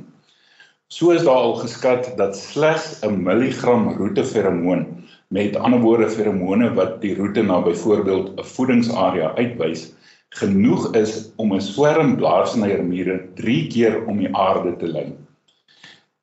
So 0.90 1.14
is 1.14 1.22
daar 1.22 1.38
al 1.38 1.54
geskat 1.62 2.10
dat 2.18 2.34
slegs 2.36 2.98
'n 3.06 3.22
milligram 3.22 3.92
roeteferomoon, 4.00 4.86
met 5.30 5.56
ander 5.56 5.80
woorde 5.80 6.10
feromone 6.10 6.74
wat 6.74 7.00
die 7.02 7.14
roete 7.14 7.42
na 7.42 7.60
byvoorbeeld 7.62 8.34
'n 8.34 8.50
voedingsarea 8.56 9.34
uitwys, 9.36 9.92
genoeg 10.36 10.94
is 10.94 11.30
om 11.36 11.54
'n 11.54 11.60
swerm 11.60 12.16
blaarsnyermure 12.16 13.20
3 13.34 13.66
keer 13.66 14.04
om 14.06 14.18
die 14.18 14.34
aarde 14.36 14.76
te 14.76 14.86
lei. 14.86 15.12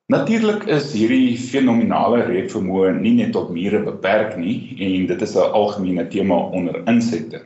Natuurlik 0.06 0.64
is 0.70 0.92
hierdie 0.94 1.34
fenominale 1.38 2.20
reukvermoë 2.28 2.92
nie 3.00 3.14
net 3.14 3.32
tot 3.32 3.50
mure 3.50 3.80
beperk 3.82 4.36
nie 4.38 4.76
en 4.78 5.06
dit 5.06 5.22
is 5.22 5.34
'n 5.34 5.50
algemene 5.60 6.06
tema 6.06 6.34
onder 6.34 6.82
insekte. 6.86 7.42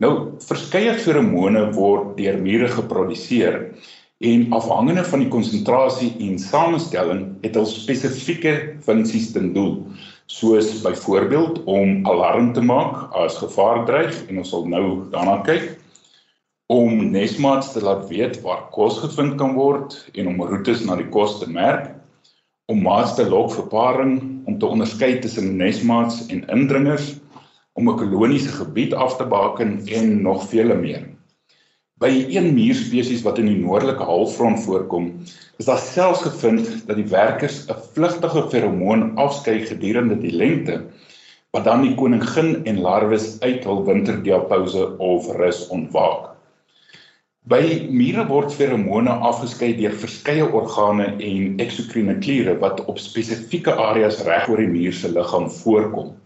Nou, 0.00 0.32
verskeie 0.38 0.94
feromone 0.94 1.72
word 1.72 2.16
deur 2.16 2.38
mure 2.38 2.68
geproduseer 2.68 3.74
en 4.18 4.52
afhangende 4.52 5.04
van 5.04 5.18
die 5.18 5.28
konsentrasie 5.28 6.14
en 6.20 6.38
samestelling 6.38 7.22
het 7.42 7.54
hulle 7.54 7.66
spesifieke 7.66 8.76
funksies 8.80 9.32
ten 9.32 9.52
doel, 9.52 9.86
soos 10.26 10.82
byvoorbeeld 10.82 11.64
om 11.64 12.06
alarm 12.06 12.52
te 12.52 12.60
maak 12.60 13.12
as 13.14 13.38
gevaar 13.38 13.84
dreig 13.86 14.22
en 14.28 14.38
ons 14.42 14.50
sal 14.50 14.66
nou 14.66 14.86
daarna 15.10 15.40
kyk 15.46 15.76
om 16.66 17.10
nesmaats 17.10 17.72
te 17.72 17.80
laat 17.82 18.08
weet 18.10 18.40
waar 18.42 18.64
kos 18.74 18.98
gevind 18.98 19.36
kan 19.38 19.54
word 19.54 19.94
en 20.18 20.32
om 20.32 20.42
roetes 20.42 20.82
na 20.84 20.96
die 20.98 21.06
kos 21.14 21.38
te 21.38 21.46
merk, 21.50 21.92
om 22.66 22.82
maats 22.82 23.14
te 23.14 23.26
lok 23.28 23.52
vir 23.54 23.68
paring, 23.70 24.16
om 24.50 24.58
te 24.58 24.66
onderskei 24.66 25.20
tussen 25.22 25.54
nesmaats 25.60 26.24
en 26.26 26.42
indringers, 26.50 27.14
om 27.78 27.88
'n 27.90 27.98
koloniese 27.98 28.50
gebied 28.50 28.94
af 28.94 29.16
te 29.16 29.24
baken 29.24 29.78
en 29.86 30.22
nog 30.22 30.48
vele 30.50 30.74
meer. 30.74 31.06
By 32.00 32.26
een 32.28 32.54
muurspesies 32.54 33.22
wat 33.22 33.38
in 33.38 33.46
die 33.46 33.62
noordelike 33.62 34.02
halfrond 34.02 34.64
voorkom, 34.64 35.22
is 35.56 35.68
daar 35.68 35.78
selfs 35.80 36.22
gevind 36.22 36.68
dat 36.86 36.96
die 36.96 37.08
werkers 37.08 37.64
'n 37.66 37.82
vlugtige 37.94 38.42
feromoon 38.52 39.16
afskei 39.16 39.58
gedurende 39.66 40.18
die 40.18 40.32
lente 40.32 40.80
wat 41.56 41.64
dan 41.64 41.82
die 41.82 41.94
koningin 41.94 42.64
en 42.64 42.80
larwes 42.80 43.40
uit 43.40 43.64
hul 43.64 43.84
winterdiapause 43.84 44.98
of 44.98 45.28
rus 45.40 45.66
ontwaak. 45.72 46.36
By 47.46 47.86
mure 47.88 48.26
word 48.26 48.52
feromone 48.52 49.12
afgeskei 49.30 49.70
deur 49.78 49.94
verskeie 49.94 50.46
organe 50.60 51.06
en 51.06 51.60
eksokriene 51.62 52.18
kliere 52.18 52.56
wat 52.58 52.84
op 52.90 52.98
spesifieke 52.98 53.72
areas 53.72 54.24
reg 54.26 54.48
oor 54.50 54.58
die 54.58 54.72
muur 54.72 54.92
se 54.92 55.08
liggaam 55.08 55.46
voorkom. 55.62 56.16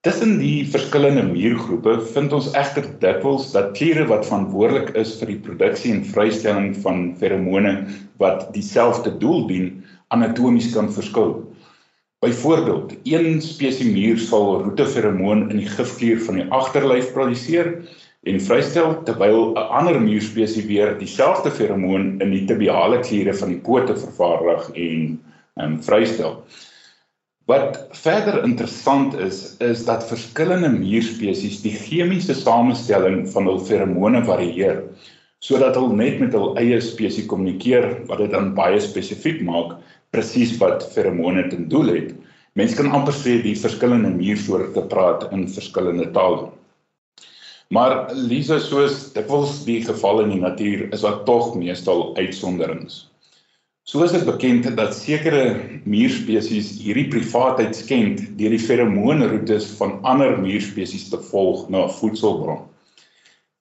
Tussen 0.00 0.38
die 0.40 0.64
verskillende 0.64 1.26
muurgroepe 1.28 1.98
vind 2.14 2.32
ons 2.32 2.46
egter 2.56 2.86
dikwels 3.02 3.50
dat 3.52 3.74
kliere 3.76 4.06
wat 4.08 4.22
verantwoordelik 4.24 4.94
is 4.96 5.10
vir 5.20 5.28
die 5.28 5.40
produksie 5.44 5.90
en 5.92 6.06
vrystelling 6.08 6.70
van 6.86 7.02
feromone 7.20 7.74
wat 8.22 8.46
dieselfde 8.54 9.12
doel 9.20 9.44
dien, 9.50 9.66
anatomies 10.16 10.70
kan 10.72 10.88
verskil. 10.94 11.34
Byvoorbeeld, 12.24 12.94
een 13.12 13.42
spesies 13.44 13.92
muur 13.92 14.16
sal 14.24 14.62
roeteferomoon 14.62 15.50
in 15.50 15.60
die 15.60 15.68
gifklier 15.68 16.24
van 16.24 16.40
die 16.40 16.48
agterlyf 16.48 17.12
produseer 17.12 17.70
en 18.24 18.40
vrystel 18.48 18.96
terwyl 19.04 19.52
'n 19.52 19.68
ander 19.82 20.00
muurspesie 20.00 20.64
weer 20.72 20.96
dieselfde 20.96 21.52
feromoon 21.60 22.14
in 22.24 22.32
die 22.38 22.46
tibiale 22.48 23.04
kliere 23.04 23.36
van 23.36 23.52
die 23.52 23.60
pote 23.68 24.00
vervaardig 24.06 24.72
en 24.72 25.20
um, 25.60 25.76
vrystel. 25.84 26.40
Wat 27.50 27.80
verder 27.98 28.44
interessant 28.44 29.14
is, 29.18 29.56
is 29.58 29.80
dat 29.84 30.04
verskillende 30.06 30.68
muurspesies 30.70 31.62
die 31.64 31.72
chemiese 31.74 32.36
samestelling 32.38 33.24
van 33.32 33.48
hul 33.50 33.58
feromone 33.66 34.20
varieer 34.28 34.84
sodat 35.42 35.74
hulle 35.78 35.96
net 35.98 36.20
met 36.20 36.36
hul 36.36 36.52
eie 36.60 36.78
spesies 36.84 37.26
kommunikeer 37.32 37.88
wat 38.10 38.22
dit 38.22 38.30
dan 38.36 38.52
baie 38.54 38.78
spesifiek 38.84 39.40
maak 39.48 39.72
presies 40.14 40.52
wat 40.60 40.84
feromone 40.92 41.48
ten 41.50 41.66
doel 41.72 41.90
het. 41.96 42.14
Mense 42.54 42.76
kan 42.78 42.92
amper 42.94 43.16
sê 43.16 43.40
die 43.42 43.56
verskillende 43.58 44.12
muursoorte 44.14 44.86
praat 44.94 45.26
in 45.34 45.48
verskillende 45.50 46.10
tale. 46.14 46.50
Maar 47.74 48.12
Lisa 48.14 48.60
soos 48.62 49.08
dikwels 49.16 49.62
die 49.66 49.80
geval 49.86 50.26
in 50.26 50.36
die 50.36 50.42
natuur 50.42 50.90
is 50.92 51.06
daar 51.06 51.22
tog 51.26 51.56
meestal 51.58 52.12
uitsonderings. 52.18 53.06
Soos 53.90 54.12
dit 54.14 54.22
bekend 54.22 54.66
is 54.68 54.74
dat 54.78 54.92
sekere 54.94 55.40
muurspesies 55.82 56.68
hierdie 56.78 57.08
privaatheid 57.10 57.74
skend 57.74 58.20
deur 58.38 58.52
die 58.54 58.62
feromoonroetes 58.62 59.66
van 59.80 59.96
ander 60.06 60.36
muurspesies 60.38 61.08
te 61.10 61.18
volg 61.30 61.64
na 61.74 61.80
'n 61.88 61.94
voedselbron. 61.96 62.60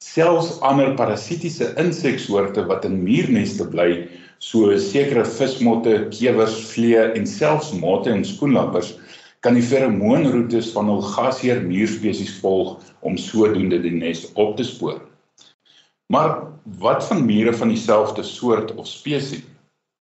Selfs 0.05 0.51
ander 0.69 0.93
parasitiese 1.01 1.71
inseksoorte 1.85 2.67
wat 2.69 2.85
in 2.85 3.01
muurneste 3.07 3.65
bly, 3.73 3.89
soos 4.37 4.91
sekere 4.91 5.25
vismotte, 5.25 5.97
kewers, 6.13 6.61
vliee 6.75 7.09
en 7.17 7.25
selfs 7.25 7.73
motte 7.81 8.13
en 8.13 8.25
skoenlappers, 8.35 8.93
kan 9.41 9.57
die 9.57 9.65
feromoonroetes 9.73 10.73
van 10.77 10.93
hul 10.93 11.01
gasheer 11.01 11.65
muurspesies 11.65 12.37
volg 12.45 12.77
om 13.01 13.17
sodoende 13.17 13.81
die 13.81 13.97
nes 13.97 14.27
op 14.35 14.57
te 14.57 14.63
spoor. 14.63 15.01
Maar 16.13 16.43
wat 16.85 17.07
van 17.07 17.25
mure 17.25 17.53
van 17.53 17.73
dieselfde 17.73 18.23
soort 18.23 18.75
of 18.75 18.85
spesies? 18.87 19.49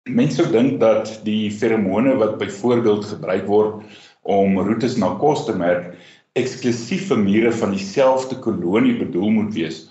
Mense 0.06 0.38
sou 0.38 0.46
dink 0.52 0.78
dat 0.80 1.10
die 1.26 1.50
feromone 1.52 2.14
wat 2.20 2.38
byvoorbeeld 2.40 3.04
gebruik 3.10 3.46
word 3.46 3.98
om 4.22 4.58
roetes 4.60 4.96
na 4.96 5.10
kos 5.20 5.44
te 5.46 5.54
merk, 5.56 5.90
eksklusief 6.38 7.08
vir 7.10 7.20
mure 7.20 7.52
van 7.52 7.74
dieselfde 7.74 8.38
kolonie 8.44 8.94
bedoel 9.00 9.30
moet 9.34 9.52
wees. 9.56 9.82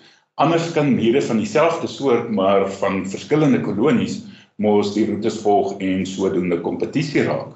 Anders 0.41 0.72
kan 0.74 0.93
mure 0.96 1.22
van 1.22 1.41
dieselfde 1.41 1.89
soort 1.91 2.30
maar 2.30 2.65
van 2.80 3.04
verskillende 3.10 3.62
kolonies 3.65 4.22
mos 4.58 4.93
die 4.96 5.06
roetes 5.10 5.38
volg 5.43 5.76
en 5.82 6.06
sodoende 6.06 6.62
kompetisie 6.65 7.26
raak. 7.28 7.54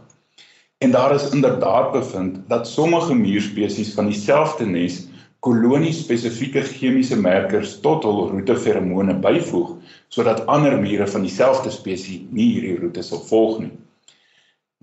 En 0.82 0.94
daar 0.94 1.16
is 1.16 1.30
inderdaad 1.34 1.92
bevind 1.94 2.42
dat 2.50 2.68
sommige 2.68 3.14
muurspesies 3.14 3.94
van 3.94 4.10
dieselfde 4.10 4.66
nes 4.66 5.06
kolonie-spesifieke 5.46 6.62
chemiese 6.70 7.18
markers 7.18 7.80
tot 7.82 8.04
hul 8.06 8.28
roeteferomone 8.30 9.16
byvoeg 9.24 9.72
sodat 10.14 10.44
ander 10.56 10.76
mure 10.82 11.08
van 11.14 11.26
dieselfde 11.26 11.72
spesies 11.74 12.28
nie 12.30 12.50
hierdie 12.52 12.76
roete 12.82 13.02
sal 13.08 13.24
volg 13.30 13.64
nie. 13.64 13.72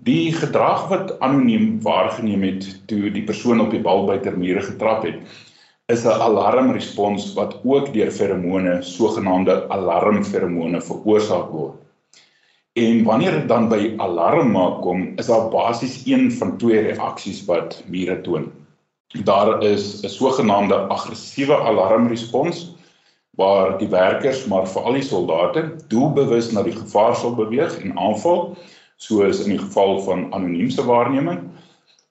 Die 0.09 0.33
gedrag 0.35 0.87
wat 0.91 1.15
anoniem 1.23 1.79
waargeneem 1.83 2.43
het 2.47 2.67
toe 2.91 3.07
die 3.15 3.23
persoon 3.27 3.63
op 3.63 3.71
die 3.71 3.81
balbuiter 3.83 4.35
mure 4.39 4.63
getrap 4.67 5.07
het, 5.07 5.23
is 5.91 6.05
'n 6.05 6.21
alarmrespons 6.27 7.33
wat 7.39 7.59
ook 7.63 7.93
deur 7.93 8.11
feromone, 8.11 8.81
sogenaamde 8.81 9.69
alarmferomone 9.69 10.81
veroorsaak 10.81 11.49
word. 11.51 11.79
En 12.75 13.03
wanneer 13.03 13.31
dit 13.31 13.47
dan 13.47 13.69
by 13.69 13.93
alarm 13.97 14.51
maak 14.51 14.81
kom, 14.81 15.13
is 15.17 15.27
daar 15.27 15.49
basies 15.49 16.01
een 16.05 16.31
van 16.31 16.57
twee 16.57 16.81
reaksies 16.91 17.45
wat 17.45 17.83
mure 17.87 18.21
toon. 18.21 18.51
Daar 19.09 19.63
is 19.63 20.01
'n 20.03 20.07
sogenaamde 20.07 20.75
aggressiewe 20.75 21.57
alarmrespons 21.57 22.75
waar 23.29 23.77
die 23.77 23.87
werkers, 23.87 24.45
maar 24.45 24.67
veral 24.67 24.93
die 24.93 25.01
soldate, 25.01 25.75
doelbewus 25.87 26.51
na 26.51 26.61
die 26.63 26.75
gevaar 26.75 27.15
sal 27.15 27.33
beweeg 27.35 27.79
en 27.81 27.97
aanval, 27.97 28.57
soos 28.95 29.39
in 29.43 29.49
die 29.49 29.57
geval 29.57 29.99
van 29.99 30.33
anoniemse 30.33 30.85
waarneming, 30.85 31.39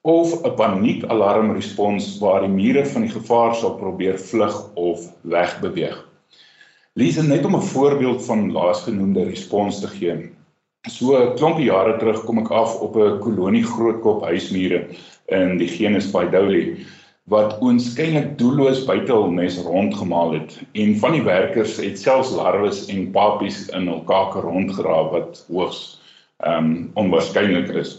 of 0.01 0.43
'n 0.43 0.53
paniekalarmrespons 0.55 2.17
waar 2.19 2.41
die 2.41 2.49
mure 2.49 2.85
van 2.85 3.01
die 3.01 3.11
gevaar 3.11 3.55
sal 3.55 3.75
probeer 3.75 4.19
vlug 4.19 4.73
of 4.73 5.07
wegbeweeg. 5.21 6.05
Lees 6.93 7.15
net 7.21 7.45
om 7.45 7.55
'n 7.55 7.61
voorbeeld 7.61 8.25
van 8.25 8.51
laasgenoemde 8.51 9.23
respons 9.23 9.79
te 9.79 9.87
gee. 9.87 10.31
So 10.89 11.15
'n 11.15 11.35
klompie 11.35 11.65
jare 11.65 11.97
terug 11.97 12.25
kom 12.25 12.39
ek 12.39 12.51
af 12.51 12.79
op 12.79 12.95
'n 12.95 13.19
kolonie 13.19 13.63
grootkop 13.63 14.21
huismure 14.23 14.87
in 15.35 15.57
die 15.61 15.69
genus 15.69 16.09
Paidouli 16.11 16.63
wat 17.29 17.59
oënskynlik 17.61 18.33
doelloos 18.39 18.81
buite 18.87 19.13
hul 19.13 19.29
nes 19.35 19.59
rondgemaal 19.61 20.33
het 20.39 20.55
en 20.81 20.95
van 21.01 21.13
die 21.13 21.25
werkers 21.25 21.77
het 21.77 22.01
selfs 22.01 22.31
larwes 22.33 22.87
en 22.89 23.09
papies 23.13 23.67
in 23.77 23.89
hul 23.91 24.01
kake 24.09 24.41
rondgeraap 24.45 25.11
wat 25.13 25.43
hoogs 25.47 25.81
ehm 26.39 26.69
um, 26.69 26.69
onwaarskynlik 27.01 27.73
is. 27.75 27.97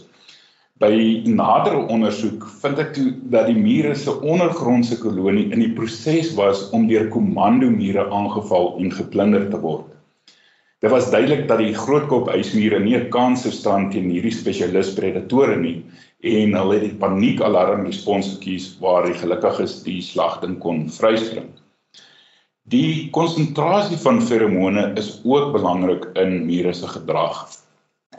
By 0.81 1.21
nadere 1.29 1.83
ondersoek 1.93 2.47
vind 2.63 2.79
ek 2.81 2.95
toe 2.95 3.11
dat 3.33 3.45
die 3.51 3.57
mure 3.57 3.93
se 3.95 4.15
ondergrondse 4.17 4.97
kolonie 4.97 5.51
in 5.53 5.61
die 5.61 5.73
proses 5.77 6.31
was 6.39 6.63
om 6.73 6.87
deur 6.89 7.05
komando 7.13 7.69
mure 7.69 8.07
aangeval 8.09 8.73
en 8.81 8.89
geplunder 8.97 9.45
te 9.51 9.59
word. 9.61 9.85
Dit 10.81 10.89
was 10.89 11.11
duidelik 11.13 11.45
dat 11.47 11.61
die 11.61 11.75
grootkop 11.77 12.31
huismure 12.33 12.79
nie 12.81 12.97
'n 12.97 13.11
kans 13.13 13.43
sou 13.45 13.53
staan 13.53 13.91
teen 13.93 14.09
hierdie 14.09 14.33
spesialis 14.33 14.95
predatore 14.97 15.55
nie 15.55 15.83
en 16.21 16.53
hulle 16.53 16.77
het 16.77 16.85
die 16.85 16.97
paniekalarm 17.01 17.85
respons 17.87 18.35
gekies 18.35 18.75
waar 18.81 19.07
die 19.07 19.17
gelukkiges 19.17 19.81
die 19.85 20.01
slagting 20.05 20.59
kon 20.61 20.85
vryspring. 20.93 21.49
Die 22.69 23.09
konsentrasie 23.09 23.97
van 24.03 24.21
feromone 24.21 24.91
is 25.01 25.15
ook 25.25 25.49
belangrik 25.55 26.05
in 26.21 26.45
mure 26.45 26.73
se 26.77 26.87
gedrag. 26.87 27.47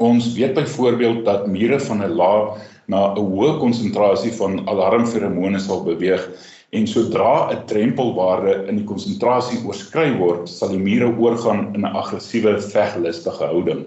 Ons 0.02 0.32
weet 0.34 0.54
byvoorbeeld 0.54 1.24
dat 1.24 1.46
mure 1.46 1.78
van 1.80 2.02
'n 2.02 2.16
lae 2.16 2.58
na 2.86 3.14
'n 3.14 3.22
hoë 3.22 3.58
konsentrasie 3.60 4.32
van 4.32 4.68
alarmferomone 4.68 5.60
sal 5.60 5.84
beweeg 5.84 6.28
en 6.70 6.86
sodra 6.86 7.52
'n 7.52 7.66
drempelwaarde 7.66 8.66
in 8.68 8.76
die 8.76 8.84
konsentrasie 8.84 9.62
oorskry 9.64 10.10
word, 10.18 10.48
sal 10.48 10.68
die 10.68 10.78
mure 10.78 11.14
oorgaan 11.18 11.74
in 11.74 11.86
'n 11.86 11.96
aggressiewe 12.02 12.60
veglustige 12.60 13.44
houding. 13.44 13.86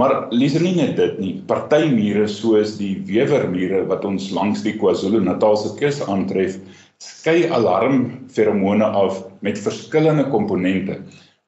Maar 0.00 0.30
lees 0.32 0.54
nie 0.56 0.72
net 0.76 0.96
dit 0.96 1.18
nie. 1.20 1.32
Party 1.46 1.84
mure 1.92 2.24
soos 2.30 2.78
die 2.78 2.94
wewermure 3.08 3.82
wat 3.90 4.06
ons 4.08 4.30
langs 4.32 4.62
die 4.64 4.72
KwaZulu-Natalse 4.80 5.74
kus 5.76 6.00
aantref, 6.06 6.56
skei 7.02 7.50
alarmferomone 7.52 8.88
af 8.88 9.20
met 9.44 9.60
verskillende 9.60 10.24
komponente 10.32 11.00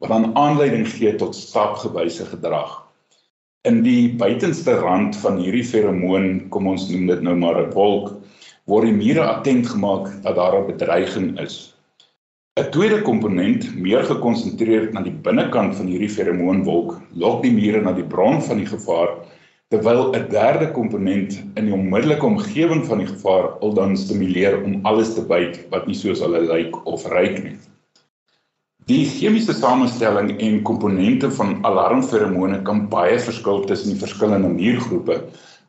wat 0.02 0.12
dan 0.12 0.34
aanleiding 0.36 0.84
gee 0.90 1.14
tot 1.16 1.36
stapgewyse 1.36 2.26
gedrag. 2.28 2.82
In 3.64 3.80
die 3.86 4.12
buitenste 4.20 4.74
rand 4.76 5.16
van 5.16 5.38
hierdie 5.40 5.64
feromoon, 5.64 6.50
kom 6.52 6.68
ons 6.68 6.90
noem 6.90 7.06
dit 7.08 7.22
nou 7.24 7.36
maar 7.40 7.62
'n 7.62 7.72
wolk, 7.72 8.12
word 8.68 8.84
die 8.84 8.98
mure 8.98 9.24
attent 9.24 9.66
gemaak 9.72 10.10
dat 10.22 10.36
daar 10.36 10.58
'n 10.60 10.66
bedreiging 10.66 11.40
is. 11.40 11.73
'n 12.60 12.70
Tweede 12.70 13.00
komponent, 13.02 13.64
meer 13.82 14.04
gekonsentreer 14.06 14.84
na 14.94 15.00
die 15.02 15.12
binnekant 15.26 15.72
van 15.74 15.88
hierdie 15.90 16.10
feromoonwolk, 16.16 16.92
lok 17.22 17.40
die 17.42 17.50
mure 17.50 17.80
na 17.82 17.90
die 17.96 18.04
bron 18.12 18.36
van 18.48 18.60
die 18.60 18.68
gevaar, 18.68 19.08
terwyl 19.74 20.12
'n 20.14 20.28
derde 20.30 20.68
komponent 20.76 21.34
in 21.58 21.66
die 21.66 21.74
onmiddellike 21.74 22.28
omgewing 22.28 22.84
van 22.86 23.02
die 23.02 23.08
gevaar 23.08 23.48
al 23.58 23.74
dan 23.74 23.96
stimuleer 23.98 24.54
om 24.60 24.76
alles 24.90 25.10
te 25.16 25.24
byt 25.32 25.58
wat 25.72 25.88
nie 25.90 25.98
soos 25.98 26.22
hulle 26.22 26.44
lyk 26.46 26.78
of 26.92 27.08
ruik 27.10 27.42
nie. 27.42 27.56
Die 28.86 29.02
chemiese 29.16 29.56
samestelling 29.58 30.30
en 30.38 30.62
komponente 30.62 31.32
van 31.40 31.58
alarmferomone 31.66 32.62
kan 32.62 32.84
baie 32.92 33.18
verskil 33.18 33.64
tussen 33.66 33.96
die 33.96 34.04
verskillende 34.04 34.52
muurgroepe, 34.54 35.24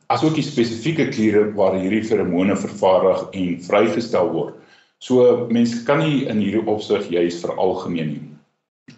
asook 0.06 0.38
die 0.38 0.46
spesifieke 0.52 1.08
kliere 1.10 1.50
waar 1.58 1.74
hierdie 1.80 2.04
feromone 2.06 2.54
vervaardig 2.54 3.26
en 3.32 3.58
vrygestel 3.66 4.30
word. 4.38 4.54
So 4.98 5.46
mense 5.52 5.84
kan 5.84 6.00
nie 6.00 6.24
in 6.30 6.40
hierdie 6.40 6.64
opsig 6.66 7.10
juis 7.12 7.40
veralgemeen 7.42 8.08
nie. 8.14 8.24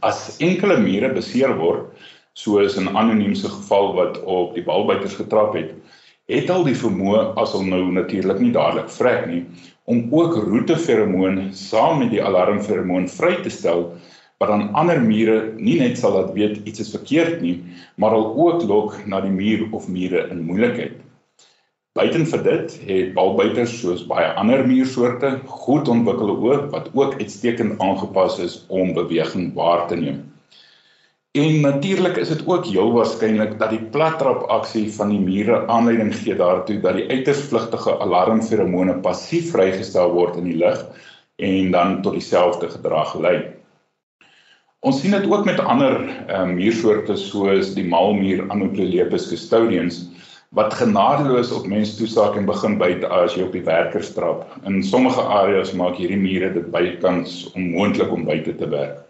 As 0.01 0.37
enkele 0.45 0.79
mure 0.79 1.11
beseer 1.15 1.57
word, 1.59 1.91
soos 2.35 2.77
in 2.77 2.87
'n 2.89 2.97
anoniemse 2.97 3.49
geval 3.49 3.95
wat 3.95 4.23
op 4.23 4.55
die 4.55 4.63
balbuiters 4.63 5.17
getrap 5.19 5.55
het, 5.55 5.75
het 6.29 6.51
al 6.51 6.65
die 6.65 6.77
vermoë 6.77 7.35
as 7.41 7.53
hulle 7.57 7.71
nou 7.73 7.85
natuurlik 7.93 8.39
nie 8.41 8.53
dadelik 8.53 8.91
vrek 8.93 9.27
nie 9.27 9.43
om 9.89 10.13
ook 10.13 10.37
roeteferomoon 10.45 11.49
saam 11.57 12.03
met 12.03 12.11
die 12.13 12.23
alarmferomoon 12.23 13.09
vry 13.09 13.35
te 13.43 13.51
stel 13.51 13.87
wat 14.39 14.53
dan 14.53 14.69
ander 14.79 15.01
mure 15.01 15.39
nie 15.57 15.79
net 15.81 15.99
sal 15.99 16.15
laat 16.15 16.35
weet 16.37 16.61
iets 16.69 16.85
is 16.85 16.93
verkeerd 16.95 17.41
nie, 17.43 17.57
maar 17.97 18.15
al 18.15 18.37
ook 18.37 18.63
lok 18.69 18.99
na 19.07 19.21
die 19.25 19.33
muur 19.35 19.67
of 19.73 19.89
mure 19.89 20.29
in 20.31 20.45
moeilikheid. 20.47 21.01
Buiten 21.99 22.29
vir 22.31 22.43
dit 22.45 22.75
het 22.87 23.15
balbuiters 23.17 23.73
soos 23.81 24.05
baie 24.07 24.27
ander 24.39 24.61
muursoorte 24.63 25.33
goed 25.65 25.89
ontwikkelde 25.91 26.35
oë 26.47 26.59
wat 26.71 26.85
ook 26.95 27.17
uitstekend 27.19 27.81
aangepas 27.83 28.37
is 28.45 28.55
om 28.71 28.93
beweging 28.95 29.49
waar 29.57 29.89
te 29.91 29.97
neem. 29.99 30.21
En 31.35 31.61
natuurlik 31.61 32.21
is 32.23 32.31
dit 32.31 32.45
ook 32.47 32.69
heel 32.71 32.93
waarskynlik 32.95 33.57
dat 33.59 33.75
die 33.75 33.83
plattrap 33.97 34.45
aksie 34.47 34.85
van 34.95 35.11
die 35.11 35.19
mure 35.19 35.59
aanleiding 35.67 36.15
gee 36.15 36.39
daartoe 36.39 36.79
dat 36.85 37.01
die 37.01 37.09
uiters 37.11 37.43
vlugtige 37.51 37.97
alarmferomone 38.07 38.95
passief 39.03 39.51
vrygestel 39.57 40.15
word 40.15 40.39
in 40.39 40.47
die 40.53 40.59
lug 40.63 40.85
en 41.51 41.75
dan 41.75 41.99
tot 42.07 42.15
dieselfde 42.15 42.71
gedrag 42.77 43.17
lei. 43.19 43.37
Ons 44.87 45.03
sien 45.03 45.19
dit 45.19 45.27
ook 45.27 45.45
met 45.51 45.59
ander 45.59 45.99
um, 46.31 46.55
muursoorte 46.55 47.19
soos 47.19 47.75
die 47.75 47.87
malmuur 47.91 48.47
Anoplolepis 48.55 49.27
custodiens 49.35 50.05
wat 50.57 50.75
genadeloos 50.75 51.51
op 51.53 51.67
mense 51.69 51.97
toesak 51.99 52.37
en 52.37 52.47
begin 52.49 52.79
byt 52.81 53.05
as 53.05 53.35
jy 53.37 53.45
op 53.45 53.53
die 53.53 53.65
werkers 53.67 54.15
trap. 54.17 54.47
In 54.65 54.81
sommige 54.85 55.21
areas 55.21 55.75
maak 55.77 55.99
hierdie 56.01 56.21
mure 56.21 56.49
dit 56.55 56.71
bykans 56.73 57.43
onmoontlik 57.53 58.13
om 58.13 58.25
buite 58.25 58.55
te 58.57 58.69
werk. 58.73 59.05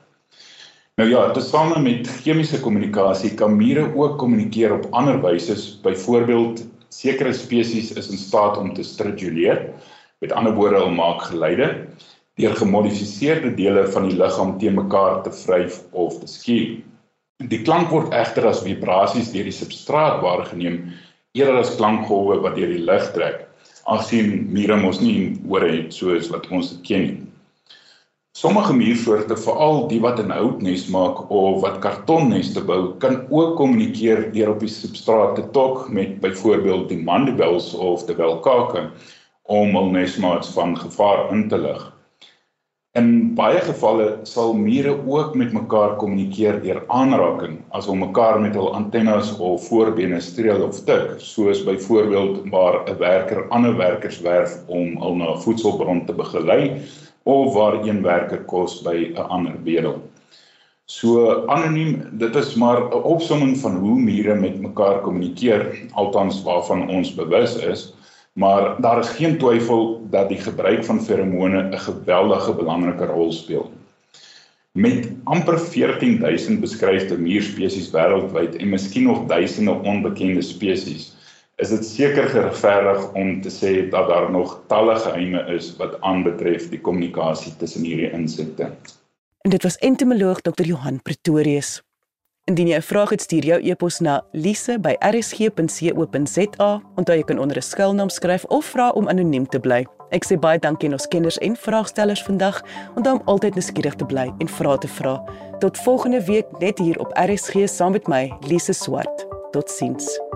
Nou 0.98 1.06
ja, 1.06 1.28
tesame 1.30 1.78
met 1.78 2.08
chemiese 2.24 2.58
kommunikasie 2.60 3.36
kan 3.38 3.54
mure 3.54 3.86
ook 3.94 4.18
kommunikeer 4.18 4.74
op 4.74 4.88
ander 4.90 5.20
wyse. 5.22 5.54
Byvoorbeeld, 5.84 6.64
sekere 6.90 7.32
spesies 7.32 7.92
is 7.94 8.10
in 8.10 8.18
staat 8.18 8.58
om 8.58 8.74
te 8.74 8.82
striduleer. 8.82 9.68
Met 10.18 10.34
ander 10.34 10.56
woorde, 10.58 10.80
hulle 10.82 10.96
maak 10.96 11.22
geluide 11.30 11.70
deur 12.38 12.54
gemodifiseerde 12.54 13.50
dele 13.58 13.82
van 13.90 14.04
die 14.06 14.14
liggaam 14.14 14.52
teen 14.58 14.76
mekaar 14.78 15.22
te 15.24 15.30
vryf 15.34 15.80
of 15.90 16.20
te 16.20 16.28
skuur. 16.30 16.76
Die 17.50 17.62
klank 17.66 17.90
word 17.90 18.14
egter 18.14 18.46
as 18.46 18.62
vibrasies 18.62 19.32
deur 19.34 19.46
die 19.46 19.54
substraat 19.54 20.20
waargeneem 20.22 20.84
eerder 21.36 21.60
as 21.60 21.76
klankgolwe 21.76 22.40
wat 22.44 22.56
deur 22.56 22.70
die 22.72 22.84
lug 22.84 23.10
trek. 23.12 23.44
Aangesien 23.88 24.46
mure 24.52 24.76
mos 24.76 25.00
nie 25.00 25.34
ore 25.48 25.68
het 25.72 25.92
soos 25.96 26.28
wat 26.32 26.48
ons 26.52 26.72
dit 26.74 26.86
ken 26.88 27.04
nie. 27.06 27.28
Sommige 28.38 28.70
muursoorte, 28.76 29.34
veral 29.36 29.88
die 29.90 29.98
wat 30.00 30.20
'n 30.22 30.30
houtnes 30.30 30.86
maak 30.94 31.30
of 31.30 31.60
wat 31.62 31.80
kartonneste 31.82 32.60
bou, 32.60 32.94
kan 33.02 33.26
ook 33.30 33.56
kommunikeer 33.56 34.30
deur 34.32 34.50
op 34.50 34.60
die 34.60 34.70
substraat 34.70 35.34
te 35.34 35.44
tok 35.50 35.88
met 35.90 36.20
byvoorbeeld 36.20 36.88
die 36.88 37.02
mandibles 37.02 37.74
of 37.74 38.06
die 38.06 38.14
welkake 38.14 38.90
om 39.42 39.74
hul 39.74 39.90
nesmaats 39.90 40.48
van 40.54 40.78
gevaar 40.78 41.32
in 41.32 41.48
te 41.48 41.58
lig. 41.58 41.82
In 42.96 43.34
baie 43.36 43.58
gevalle 43.60 44.04
sal 44.24 44.54
mure 44.56 44.94
ook 45.14 45.34
met 45.36 45.50
mekaar 45.52 45.90
kommunikeer 46.00 46.56
deur 46.62 46.78
aanraking, 46.88 47.58
as 47.76 47.86
om 47.92 48.00
mekaar 48.00 48.38
met 48.40 48.54
hul 48.56 48.70
antennes 48.78 49.28
of 49.36 49.66
voorbene 49.68 50.20
streel 50.24 50.64
of 50.64 50.78
tik, 50.86 51.18
soos 51.20 51.60
byvoorbeeld 51.66 52.48
waar 52.54 52.78
'n 52.88 52.96
werker 53.02 53.44
ander 53.58 53.76
werkers 53.76 54.20
werf 54.24 54.56
om 54.66 54.96
hul 55.04 55.20
na 55.20 55.34
'n 55.34 55.42
voedselbron 55.44 56.06
te 56.06 56.16
begelei 56.22 56.80
of 57.24 57.52
waar 57.54 57.76
een 57.84 58.02
werker 58.02 58.40
kos 58.54 58.80
by 58.82 59.12
'n 59.12 59.28
ander 59.36 59.60
bedel. 59.68 60.00
So 60.86 61.44
anoniem, 61.46 62.08
dit 62.12 62.34
is 62.34 62.54
maar 62.54 62.80
'n 62.80 63.04
opsomming 63.04 63.58
van 63.58 63.76
hoe 63.76 64.00
mure 64.00 64.34
met 64.34 64.60
mekaar 64.60 65.00
kommunikeer, 65.00 65.88
althans 65.92 66.42
waarvan 66.42 66.88
ons 66.88 67.14
bewus 67.14 67.56
is. 67.56 67.92
Maar 68.38 68.80
daar 68.80 68.98
is 68.98 69.08
geen 69.08 69.38
twyfel 69.38 70.06
dat 70.10 70.28
die 70.28 70.38
gebruik 70.38 70.84
van 70.84 71.00
feromone 71.02 71.62
'n 71.62 71.78
geweldige 71.78 72.54
belangrike 72.54 73.04
rol 73.04 73.32
speel. 73.32 73.72
Met 74.72 75.10
amper 75.24 75.58
14000 75.58 76.60
beskryfde 76.60 77.18
muurspesies 77.18 77.90
wêreldwyd 77.90 78.56
en 78.56 78.68
miskien 78.68 79.02
nog 79.02 79.26
duisende 79.26 79.72
onbekende 79.72 80.42
spesies, 80.42 81.16
is 81.56 81.68
dit 81.68 81.84
seker 81.86 82.28
geregverdig 82.28 83.12
om 83.12 83.40
te 83.40 83.50
sê 83.50 83.88
dat 83.90 84.08
daar 84.08 84.30
nog 84.30 84.62
talle 84.66 84.96
geheime 84.96 85.42
is 85.54 85.76
wat 85.76 86.00
aanbetref 86.00 86.68
die 86.68 86.80
kommunikasie 86.80 87.56
tussen 87.56 87.82
hierdie 87.82 88.10
insekte. 88.10 88.70
En 89.40 89.50
dit 89.50 89.62
was 89.62 89.76
entomoloog 89.76 90.40
Dr. 90.40 90.62
Johan 90.62 91.02
Pretorius. 91.02 91.87
Indien 92.48 92.68
jy 92.68 92.76
'n 92.76 92.82
vraag 92.82 93.10
het, 93.10 93.20
stuur 93.20 93.44
jou 93.44 93.60
e-pos 93.62 93.98
na 94.00 94.24
lise@rsg.co.za. 94.32 94.82
Onthou 96.94 97.16
jy 97.16 97.24
kan 97.24 97.38
onder 97.38 97.56
'n 97.56 97.62
skuilnaam 97.62 98.08
skryf 98.08 98.44
of 98.44 98.64
vra 98.64 98.90
om 98.90 99.08
anoniem 99.08 99.46
te 99.48 99.60
bly. 99.60 99.86
Ek 100.10 100.24
sê 100.24 100.38
baie 100.38 100.58
dankie 100.58 100.88
aan 100.88 100.92
ons 100.92 101.08
kenners 101.08 101.38
en 101.38 101.56
vraagstellers 101.56 102.22
vandag. 102.22 102.62
Onthou 102.94 103.14
om 103.18 103.22
altyd 103.24 103.54
nuuskierig 103.54 103.94
te 103.94 104.04
bly 104.04 104.32
en 104.38 104.48
vra 104.48 104.76
te 104.76 104.88
vra. 104.88 105.24
Tot 105.58 105.78
volgende 105.78 106.24
week 106.24 106.46
net 106.58 106.78
hier 106.78 106.98
op 106.98 107.12
RSG 107.12 107.68
saam 107.68 107.92
met 107.92 108.06
my, 108.06 108.32
Lise 108.40 108.72
Swart. 108.72 109.26
Totsiens. 109.50 110.27